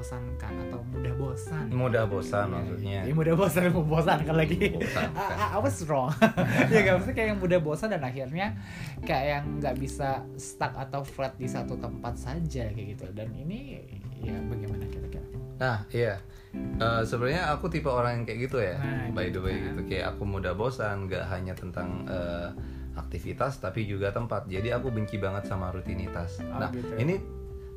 membosankan 0.00 0.52
atau 0.64 0.80
mudah 0.88 1.12
bosan 1.12 1.64
Mudah 1.68 2.04
bosan 2.08 2.48
Iya, 2.48 2.56
maksudnya. 2.56 3.00
iya, 3.04 3.12
mudah 3.12 3.34
bosan 3.36 3.62
membosankan 3.68 4.32
lagi. 4.34 4.58
Bosan, 4.72 5.08
I, 5.12 5.44
I, 5.52 5.58
was 5.60 5.76
wrong. 5.84 6.08
ya 6.72 6.78
gak 6.80 6.94
maksudnya 6.96 7.16
kayak 7.20 7.28
yang 7.36 7.40
mudah 7.44 7.60
bosan 7.60 7.88
dan 7.92 8.00
akhirnya 8.00 8.56
kayak 9.04 9.26
yang 9.28 9.44
nggak 9.60 9.76
bisa 9.76 10.24
stuck 10.40 10.72
atau 10.72 11.04
flat 11.04 11.36
di 11.36 11.44
satu 11.44 11.76
tempat 11.76 12.16
saja 12.16 12.64
kayak 12.72 12.96
gitu. 12.96 13.12
Dan 13.12 13.28
ini 13.36 13.76
ya 14.24 14.40
bagaimana 14.48 14.88
kira-kira? 14.88 15.20
Nah, 15.60 15.84
iya. 15.92 16.16
Eh, 16.56 17.02
sebenarnya 17.04 17.52
aku 17.52 17.68
tipe 17.68 17.92
orang 17.92 18.22
yang 18.22 18.24
kayak 18.24 18.40
gitu 18.48 18.56
ya. 18.58 18.80
Nah, 18.80 19.12
by 19.12 19.28
the 19.28 19.36
gitu 19.36 19.38
way 19.44 19.54
kan. 19.60 19.64
gitu. 19.76 19.80
Kayak 19.84 20.06
aku 20.16 20.22
mudah 20.24 20.56
bosan, 20.56 21.12
gak 21.12 21.28
hanya 21.28 21.52
tentang 21.52 22.08
eh, 22.08 22.48
aktivitas 22.96 23.60
tapi 23.60 23.84
juga 23.84 24.08
tempat. 24.10 24.48
Jadi 24.48 24.72
aku 24.72 24.88
benci 24.88 25.20
banget 25.20 25.44
sama 25.44 25.68
rutinitas. 25.68 26.40
Oh, 26.40 26.56
nah, 26.56 26.72
gitu 26.72 26.88
ya. 26.96 27.04
ini 27.04 27.20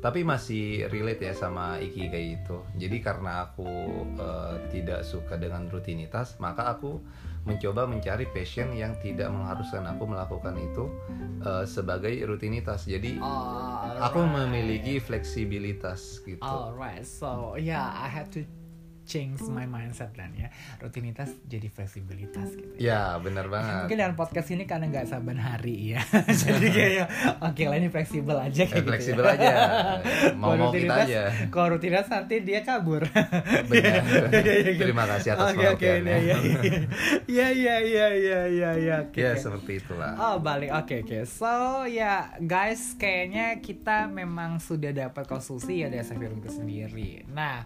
tapi 0.04 0.20
masih 0.20 0.84
relate 0.92 1.24
ya 1.24 1.32
sama 1.32 1.80
ikigai 1.80 2.36
itu. 2.36 2.60
Jadi 2.76 3.00
karena 3.00 3.48
aku 3.48 3.64
eh, 4.20 4.54
tidak 4.68 5.00
suka 5.00 5.40
dengan 5.40 5.64
rutinitas, 5.72 6.36
maka 6.36 6.76
aku 6.76 7.00
mencoba 7.48 7.88
mencari 7.88 8.28
passion 8.28 8.76
yang 8.76 8.92
tidak 9.00 9.32
mengharuskan 9.32 9.88
aku 9.88 10.04
melakukan 10.04 10.60
itu 10.60 10.92
eh, 11.40 11.64
sebagai 11.64 12.12
rutinitas. 12.28 12.84
Jadi 12.84 13.16
aku 13.96 14.20
memiliki 14.28 15.00
fleksibilitas 15.00 16.20
gitu. 16.28 16.44
Alright, 16.44 17.08
so 17.08 17.56
yeah, 17.56 17.88
I 17.96 18.12
had 18.12 18.28
to 18.36 18.44
change 19.04 19.44
my 19.44 19.64
mindset 19.64 20.10
dan 20.12 20.32
ya 20.32 20.48
rutinitas 20.78 21.28
jadi 21.44 21.68
fleksibilitas 21.68 22.52
gitu. 22.52 22.74
Ya, 22.76 23.14
benar 23.18 23.46
banget. 23.46 23.84
Mungkin 23.84 23.98
dengan 23.98 24.14
podcast 24.14 24.48
ini 24.48 24.64
karena 24.64 24.88
nggak 24.88 25.06
saban 25.06 25.36
hari 25.36 25.92
ya, 25.92 26.00
jadi 26.42 26.66
kayak 26.66 27.06
oke 27.40 27.62
lah 27.62 27.76
ini 27.76 27.88
fleksibel 27.88 28.34
aja 28.34 28.64
kayak 28.64 28.72
Eh, 28.72 28.80
gitu. 28.80 28.88
fleksibel 28.88 29.24
ya. 29.24 29.32
aja. 29.32 29.52
Kalau 30.24 30.36
Mau-mau 30.36 30.70
kita 30.70 30.88
rutinitas- 30.88 31.06
aja. 31.06 31.22
Kalau 31.48 31.68
rutinitas 31.70 32.06
nanti 32.08 32.34
dia 32.40 32.60
kabur. 32.60 33.02
Benar. 33.68 34.02
Iya, 34.34 34.40
iya, 34.40 34.54
iya. 34.66 34.72
Terima 34.76 35.04
kasih 35.06 35.28
atas 35.32 35.52
Oke 35.52 35.64
oke 35.66 35.84
pengertiannya. 35.84 36.16
iya 37.26 37.48
iya 37.50 37.76
iya 37.80 38.06
iya 38.08 38.08
iya 38.10 38.40
iya 38.46 38.70
iya 38.74 38.94
oke, 39.02 39.16
Ya, 39.16 39.32
seperti 39.34 39.78
itulah. 39.78 40.12
Oh 40.16 40.36
balik 40.38 40.70
oke 40.70 41.02
oke 41.02 41.18
so 41.24 41.52
ya 41.84 42.32
guys 42.40 42.96
kayaknya 42.96 43.58
kita 43.58 44.06
memang 44.06 44.58
sudah 44.58 44.90
dapat 44.90 45.24
konstruksi 45.24 45.82
ya 45.82 45.88
dari 45.88 46.04
itu 46.34 46.50
sendiri. 46.50 47.10
Nah 47.28 47.64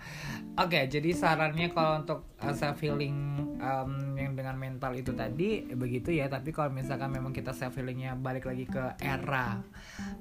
oke 0.57 0.79
jadi 0.89 1.11
sarannya 1.29 1.69
kalau 1.77 2.01
untuk 2.01 2.21
uh, 2.41 2.55
self 2.57 2.81
healing 2.81 3.37
um, 3.61 4.17
yang 4.17 4.33
dengan 4.33 4.57
mental 4.57 4.97
itu 4.97 5.13
tadi 5.13 5.69
eh, 5.69 5.77
begitu 5.77 6.17
ya. 6.17 6.33
Tapi 6.33 6.57
kalau 6.57 6.73
misalkan 6.73 7.13
memang 7.13 7.37
kita 7.37 7.53
self 7.53 7.77
healingnya 7.77 8.17
balik 8.17 8.49
lagi 8.49 8.65
ke 8.65 8.97
era 9.05 9.61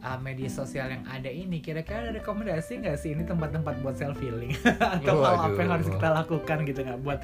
uh, 0.03 0.19
media 0.19 0.51
sosial 0.51 0.91
yang 0.91 1.07
ada 1.07 1.31
ini 1.31 1.63
kira-kira 1.63 2.03
ada 2.03 2.11
rekomendasi 2.11 2.83
nggak 2.83 2.97
sih? 2.99 3.15
Ini 3.15 3.23
tempat-tempat 3.23 3.79
buat 3.79 3.95
self 3.95 4.19
healing 4.19 4.51
atau 4.99 5.23
hal 5.23 5.35
apa 5.47 5.59
yang 5.63 5.71
harus 5.79 5.87
kita 5.87 6.09
lakukan 6.11 6.57
gitu 6.67 6.79
nggak? 6.83 6.99
Buat 6.99 7.19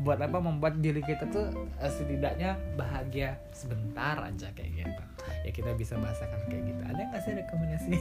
buat 0.00 0.18
apa? 0.24 0.36
Membuat 0.40 0.80
diri 0.80 1.04
kita 1.04 1.28
tuh 1.28 1.52
eh, 1.76 1.92
setidaknya 1.92 2.56
bahagia 2.80 3.36
sebentar 3.52 4.16
aja 4.24 4.48
kayak 4.56 4.70
gitu. 4.80 5.02
Ya 5.44 5.50
kita 5.52 5.76
bisa 5.76 6.00
bahasakan 6.00 6.40
kayak 6.48 6.72
gitu. 6.72 6.82
Ada 6.88 7.00
nggak 7.12 7.20
sih 7.20 7.32
rekomendasi? 7.36 7.92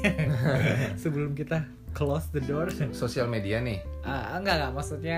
Sebelum 1.03 1.35
kita 1.35 1.67
close 1.95 2.27
the 2.29 2.39
door 2.41 2.67
Sosial 2.93 3.25
media 3.25 3.57
nih. 3.57 3.79
Ah, 4.01 4.35
enggak 4.35 4.59
enggak 4.59 4.71
maksudnya 4.73 5.17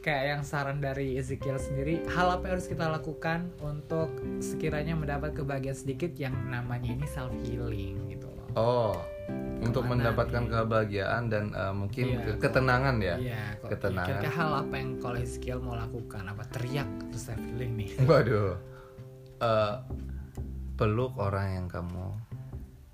kayak 0.00 0.24
yang 0.26 0.42
saran 0.42 0.78
dari 0.78 1.14
Ezekiel 1.14 1.54
sendiri 1.56 2.02
hal 2.08 2.32
apa 2.32 2.44
yang 2.44 2.54
harus 2.54 2.66
kita 2.66 2.88
lakukan 2.88 3.52
untuk 3.60 4.08
sekiranya 4.38 4.92
mendapat 4.92 5.32
kebahagiaan 5.32 5.76
sedikit 5.76 6.10
yang 6.14 6.34
namanya 6.44 6.90
ini 6.90 7.06
self 7.06 7.30
healing 7.42 8.08
gitu 8.08 8.26
loh 8.26 8.42
Oh, 8.54 8.94
untuk 9.60 9.82
Ke 9.82 9.88
mana 9.88 9.98
mendapatkan 10.06 10.42
nih? 10.42 10.50
kebahagiaan 10.52 11.22
dan 11.26 11.44
eh, 11.50 11.72
mungkin 11.72 12.04
Iya, 12.08 12.20
ke- 12.24 12.38
ketenangan 12.40 12.96
ya. 12.98 13.16
Iya, 13.16 13.42
kok- 13.56 13.70
Ketenangan. 13.70 14.08
kira-kira 14.20 14.32
hal 14.32 14.50
apa 14.58 14.74
yang 14.74 14.90
kalau 14.96 15.16
Ezekiel 15.16 15.58
mau 15.58 15.74
lakukan 15.74 16.22
apa 16.24 16.42
teriak 16.48 16.88
terus 17.08 17.24
self 17.24 17.42
healing 17.44 17.72
nih 17.76 17.90
Waduh. 18.00 18.54
Eh, 19.36 19.74
peluk 20.74 21.14
orang 21.16 21.46
yang 21.54 21.66
kamu 21.68 22.06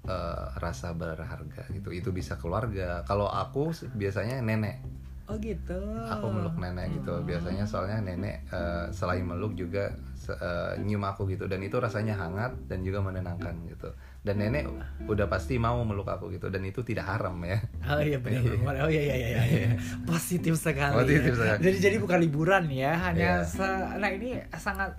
eh, 0.05 0.45
rasa 0.57 0.93
berharga 0.93 1.69
gitu. 1.71 1.91
Itu 1.91 2.11
bisa 2.11 2.37
keluarga. 2.37 3.03
Kalau 3.05 3.27
aku 3.27 3.71
biasanya 3.93 4.41
nenek. 4.41 4.81
oh 5.27 5.39
gitu 5.39 5.79
Aku 6.11 6.27
meluk 6.27 6.59
nenek 6.59 6.91
gitu. 6.91 7.23
Biasanya 7.23 7.63
soalnya 7.63 8.03
nenek 8.03 8.43
eh, 8.49 8.87
selain 8.91 9.23
meluk 9.23 9.55
juga 9.55 9.95
eh, 10.27 10.73
nyium 10.79 11.03
aku 11.03 11.27
gitu 11.27 11.47
dan 11.47 11.59
itu 11.61 11.79
rasanya 11.79 12.15
hangat 12.15 12.51
dan 12.67 12.83
juga 12.83 12.99
menenangkan 12.99 13.55
gitu. 13.67 13.91
Dan 14.21 14.37
nenek 14.37 14.67
udah 15.07 15.27
pasti 15.27 15.57
mau 15.57 15.81
meluk 15.81 16.05
aku 16.05 16.29
gitu 16.29 16.51
dan 16.51 16.61
itu 16.61 16.83
tidak 16.83 17.07
haram 17.09 17.39
ya. 17.41 17.57
Oh 17.89 18.03
iya 18.03 18.19
benar 18.19 18.43
benar. 18.43 18.75
Oh 18.85 18.91
iya 18.91 19.03
iya 19.07 19.17
iya 19.17 19.41
iya. 19.47 19.69
Positif 20.05 20.59
sekali. 20.59 20.99
Positif 20.99 21.33
ya. 21.33 21.57
sekali. 21.57 21.59
Jadi 21.63 21.77
jadi 21.79 21.97
bukan 21.97 22.19
liburan 22.21 22.65
ya, 22.69 22.93
hanya 23.01 23.41
Iya. 23.41 23.47
se- 23.47 23.91
nah 23.97 24.11
ini 24.11 24.35
sangat 24.53 24.99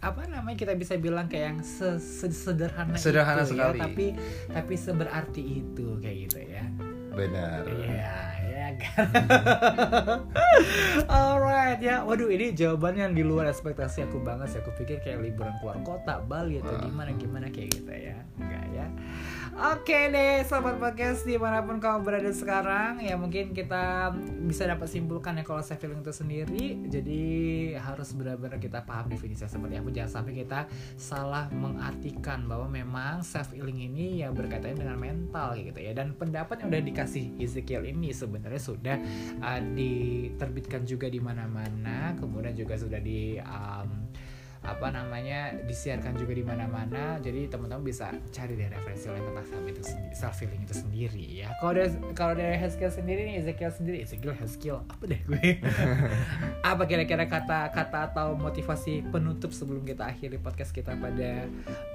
apa 0.00 0.20
namanya 0.26 0.56
kita 0.56 0.72
bisa 0.74 0.94
bilang 0.96 1.26
kayak 1.26 1.46
yang 1.46 1.58
se- 1.60 1.96
se- 1.96 2.32
sederhana 2.32 2.94
Sederhana 2.94 3.42
itu 3.42 3.52
sekali. 3.52 3.76
ya, 3.76 3.82
tapi 3.82 4.06
tapi 4.48 4.74
seberarti 4.74 5.42
itu 5.60 5.86
kayak 5.98 6.16
gitu 6.24 6.38
ya. 6.42 6.62
Benar. 7.10 7.66
Iya, 7.66 8.14
ya 8.46 8.66
kan. 8.78 9.06
Alright 11.10 11.80
ya. 11.80 12.00
Waduh, 12.00 12.28
ini 12.28 12.52
jawaban 12.52 12.94
yang 12.94 13.12
di 13.12 13.20
luar 13.20 13.46
ekspektasi 13.46 14.02
aku 14.02 14.20
banget 14.20 14.48
sih. 14.48 14.58
Aku 14.58 14.70
pikir 14.74 14.98
kayak 15.00 15.20
liburan 15.20 15.52
keluar 15.58 15.76
kota, 15.82 16.20
Bali 16.22 16.58
atau 16.58 16.74
gimana 16.80 17.10
gimana 17.12 17.46
kayak 17.48 17.68
gitu 17.74 17.90
ya. 17.90 18.16
Enggak 18.36 18.64
ya. 18.70 18.86
Oke 19.60 20.08
deh, 20.08 20.40
sobat 20.48 20.80
podcast 20.80 21.28
di 21.28 21.36
mana 21.36 21.60
pun 21.60 21.76
kamu 21.76 22.00
berada 22.00 22.32
sekarang, 22.32 23.04
ya 23.04 23.12
mungkin 23.20 23.52
kita 23.52 24.08
bisa 24.48 24.64
dapat 24.64 24.88
simpulkan 24.88 25.36
ya 25.36 25.44
kalau 25.44 25.60
self 25.60 25.84
healing 25.84 26.00
itu 26.00 26.16
sendiri. 26.16 26.80
Jadi 26.88 27.22
harus 27.76 28.16
benar-benar 28.16 28.56
kita 28.56 28.80
paham 28.88 29.12
definisinya 29.12 29.52
seperti 29.52 29.76
apa. 29.76 29.88
Jangan 29.92 30.12
sampai 30.16 30.32
kita 30.32 30.60
salah 30.96 31.52
mengartikan 31.52 32.48
bahwa 32.48 32.72
memang 32.72 33.20
self 33.20 33.52
healing 33.52 33.84
ini 33.84 34.24
ya 34.24 34.32
berkaitan 34.32 34.80
dengan 34.80 34.96
mental 34.96 35.52
gitu 35.60 35.76
ya. 35.76 35.92
Dan 35.92 36.16
pendapat 36.16 36.64
yang 36.64 36.72
udah 36.72 36.80
dikasih 36.80 37.36
Ezekiel 37.36 37.84
ini 37.84 38.16
sebenarnya 38.16 38.62
sudah 38.64 38.96
uh, 39.44 39.60
diterbitkan 39.76 40.88
juga 40.88 41.12
di 41.12 41.20
mana-mana, 41.20 42.16
kemudian 42.16 42.56
juga 42.56 42.80
sudah 42.80 42.96
di 42.96 43.36
um, 43.44 44.08
apa 44.60 44.92
namanya 44.92 45.56
disiarkan 45.64 46.20
juga 46.20 46.36
di 46.36 46.44
mana-mana. 46.44 47.16
Jadi 47.24 47.48
teman-teman 47.48 47.80
bisa 47.80 48.12
cari 48.28 48.54
dari 48.60 48.68
referensi 48.68 49.08
lain 49.08 49.24
tentang 49.24 49.46
self 49.48 49.64
itu 49.64 49.82
self 50.12 50.36
healing 50.36 50.62
itu 50.68 50.74
sendiri 50.76 51.24
ya. 51.44 51.48
Kalau 51.64 51.72
dari 51.72 51.90
kalau 52.12 52.34
dari 52.36 52.56
Haskell 52.60 52.92
sendiri 52.92 53.24
nih 53.24 53.34
Ezekiel 53.40 53.72
sendiri 53.72 53.96
Ezekiel 54.04 54.36
Haskell 54.36 54.78
apa 54.84 55.04
deh 55.08 55.20
gue? 55.24 55.48
Apa 56.70 56.84
kira-kira 56.84 57.24
kata-kata 57.24 58.12
atau 58.12 58.36
motivasi 58.36 59.08
penutup 59.08 59.50
sebelum 59.50 59.82
kita 59.82 60.06
akhiri 60.06 60.36
podcast 60.36 60.76
kita 60.76 60.92
pada 61.00 61.48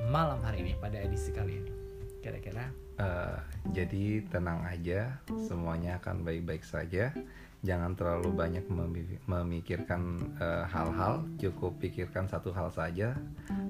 malam 0.10 0.42
hari 0.42 0.66
ini 0.66 0.74
pada 0.82 0.98
edisi 0.98 1.30
kali 1.30 1.62
ini? 1.62 1.72
Kira-kira? 2.20 2.74
Uh, 2.96 3.38
jadi 3.76 4.24
tenang 4.32 4.64
aja 4.64 5.20
semuanya 5.46 6.00
akan 6.00 6.24
baik-baik 6.24 6.64
saja 6.64 7.12
jangan 7.66 7.98
terlalu 7.98 8.30
banyak 8.32 8.66
memikirkan 9.26 10.22
eh, 10.38 10.64
hal-hal, 10.70 11.26
uh, 11.26 11.28
cukup 11.42 11.82
pikirkan 11.82 12.30
satu 12.30 12.54
hal 12.54 12.70
saja, 12.70 13.18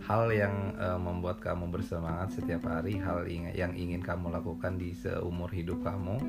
hal 0.04 0.28
yang 0.30 0.76
uh, 0.76 1.00
membuat 1.00 1.40
kamu 1.40 1.72
bersemangat 1.72 2.36
setiap 2.36 2.68
hari, 2.68 3.00
hal 3.00 3.24
yang 3.32 3.72
ingin 3.74 4.04
kamu 4.04 4.30
lakukan 4.30 4.76
di 4.76 4.92
seumur 4.92 5.48
hidup 5.50 5.80
kamu, 5.82 6.20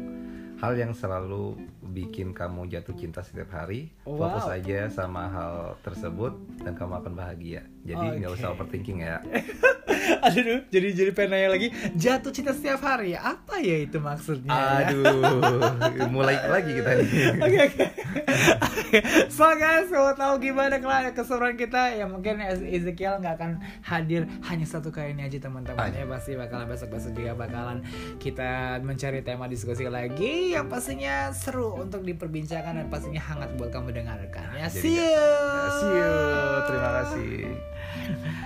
hal 0.63 0.73
yang 0.79 0.95
selalu 0.95 1.59
bikin 1.93 2.33
kamu 2.33 2.71
jatuh 2.71 2.95
cinta 2.95 3.21
setiap 3.21 3.53
hari, 3.53 3.91
wow. 4.09 4.31
fokus 4.31 4.47
aja 4.49 4.89
sama 4.89 5.29
hal 5.29 5.57
tersebut 5.83 6.33
dan 6.63 6.73
kamu 6.79 7.03
akan 7.03 7.13
bahagia. 7.19 7.67
Jadi 7.83 8.23
nggak 8.23 8.33
okay. 8.33 8.41
usah 8.41 8.55
overthinking 8.55 9.05
ya. 9.05 9.19
Aduh, 10.27 10.61
jadi 10.69 10.89
jadi 10.93 11.11
penanya 11.15 11.49
lagi 11.55 11.71
jatuh 11.95 12.35
cinta 12.35 12.51
setiap 12.51 12.83
hari. 12.83 13.15
Apa 13.15 13.63
ya 13.63 13.87
itu 13.87 14.03
maksudnya? 14.03 14.53
Aduh, 14.83 16.11
mulai 16.11 16.39
lagi 16.51 16.71
kita 16.77 16.91
nih. 16.99 17.09
Oke 17.39 17.59
oke. 17.71 17.87
So 19.31 19.47
guys, 19.55 19.89
mau 19.93 20.11
tahu 20.15 20.43
gimana 20.43 20.79
keseruan 21.15 21.55
kita? 21.55 21.95
Ya 21.95 22.05
mungkin 22.11 22.43
Ezekiel 22.43 23.23
nggak 23.23 23.35
akan 23.39 23.53
hadir 23.87 24.27
hanya 24.51 24.67
satu 24.67 24.91
kali 24.91 25.15
ini 25.15 25.27
aja 25.27 25.39
teman-teman 25.39 25.93
ya 25.95 26.05
pasti 26.09 26.35
bakalan 26.35 26.67
besok-besok 26.67 27.13
juga 27.15 27.33
bakalan 27.37 27.85
kita 28.19 28.81
mencari 28.83 29.23
tema 29.23 29.47
diskusi 29.47 29.87
lagi 29.87 30.53
yang 30.53 30.67
pastinya 30.67 31.31
seru 31.31 31.77
untuk 31.79 32.03
diperbincangkan 32.03 32.83
dan 32.83 32.87
pastinya 32.91 33.23
hangat 33.23 33.55
buat 33.55 33.71
kamu 33.71 33.95
dengarkan 33.95 34.57
ya. 34.59 34.67
See 34.69 34.97
you. 34.97 35.27
See 35.79 35.93
you. 35.93 36.13
Terima 36.67 36.91
kasih. 37.03 38.46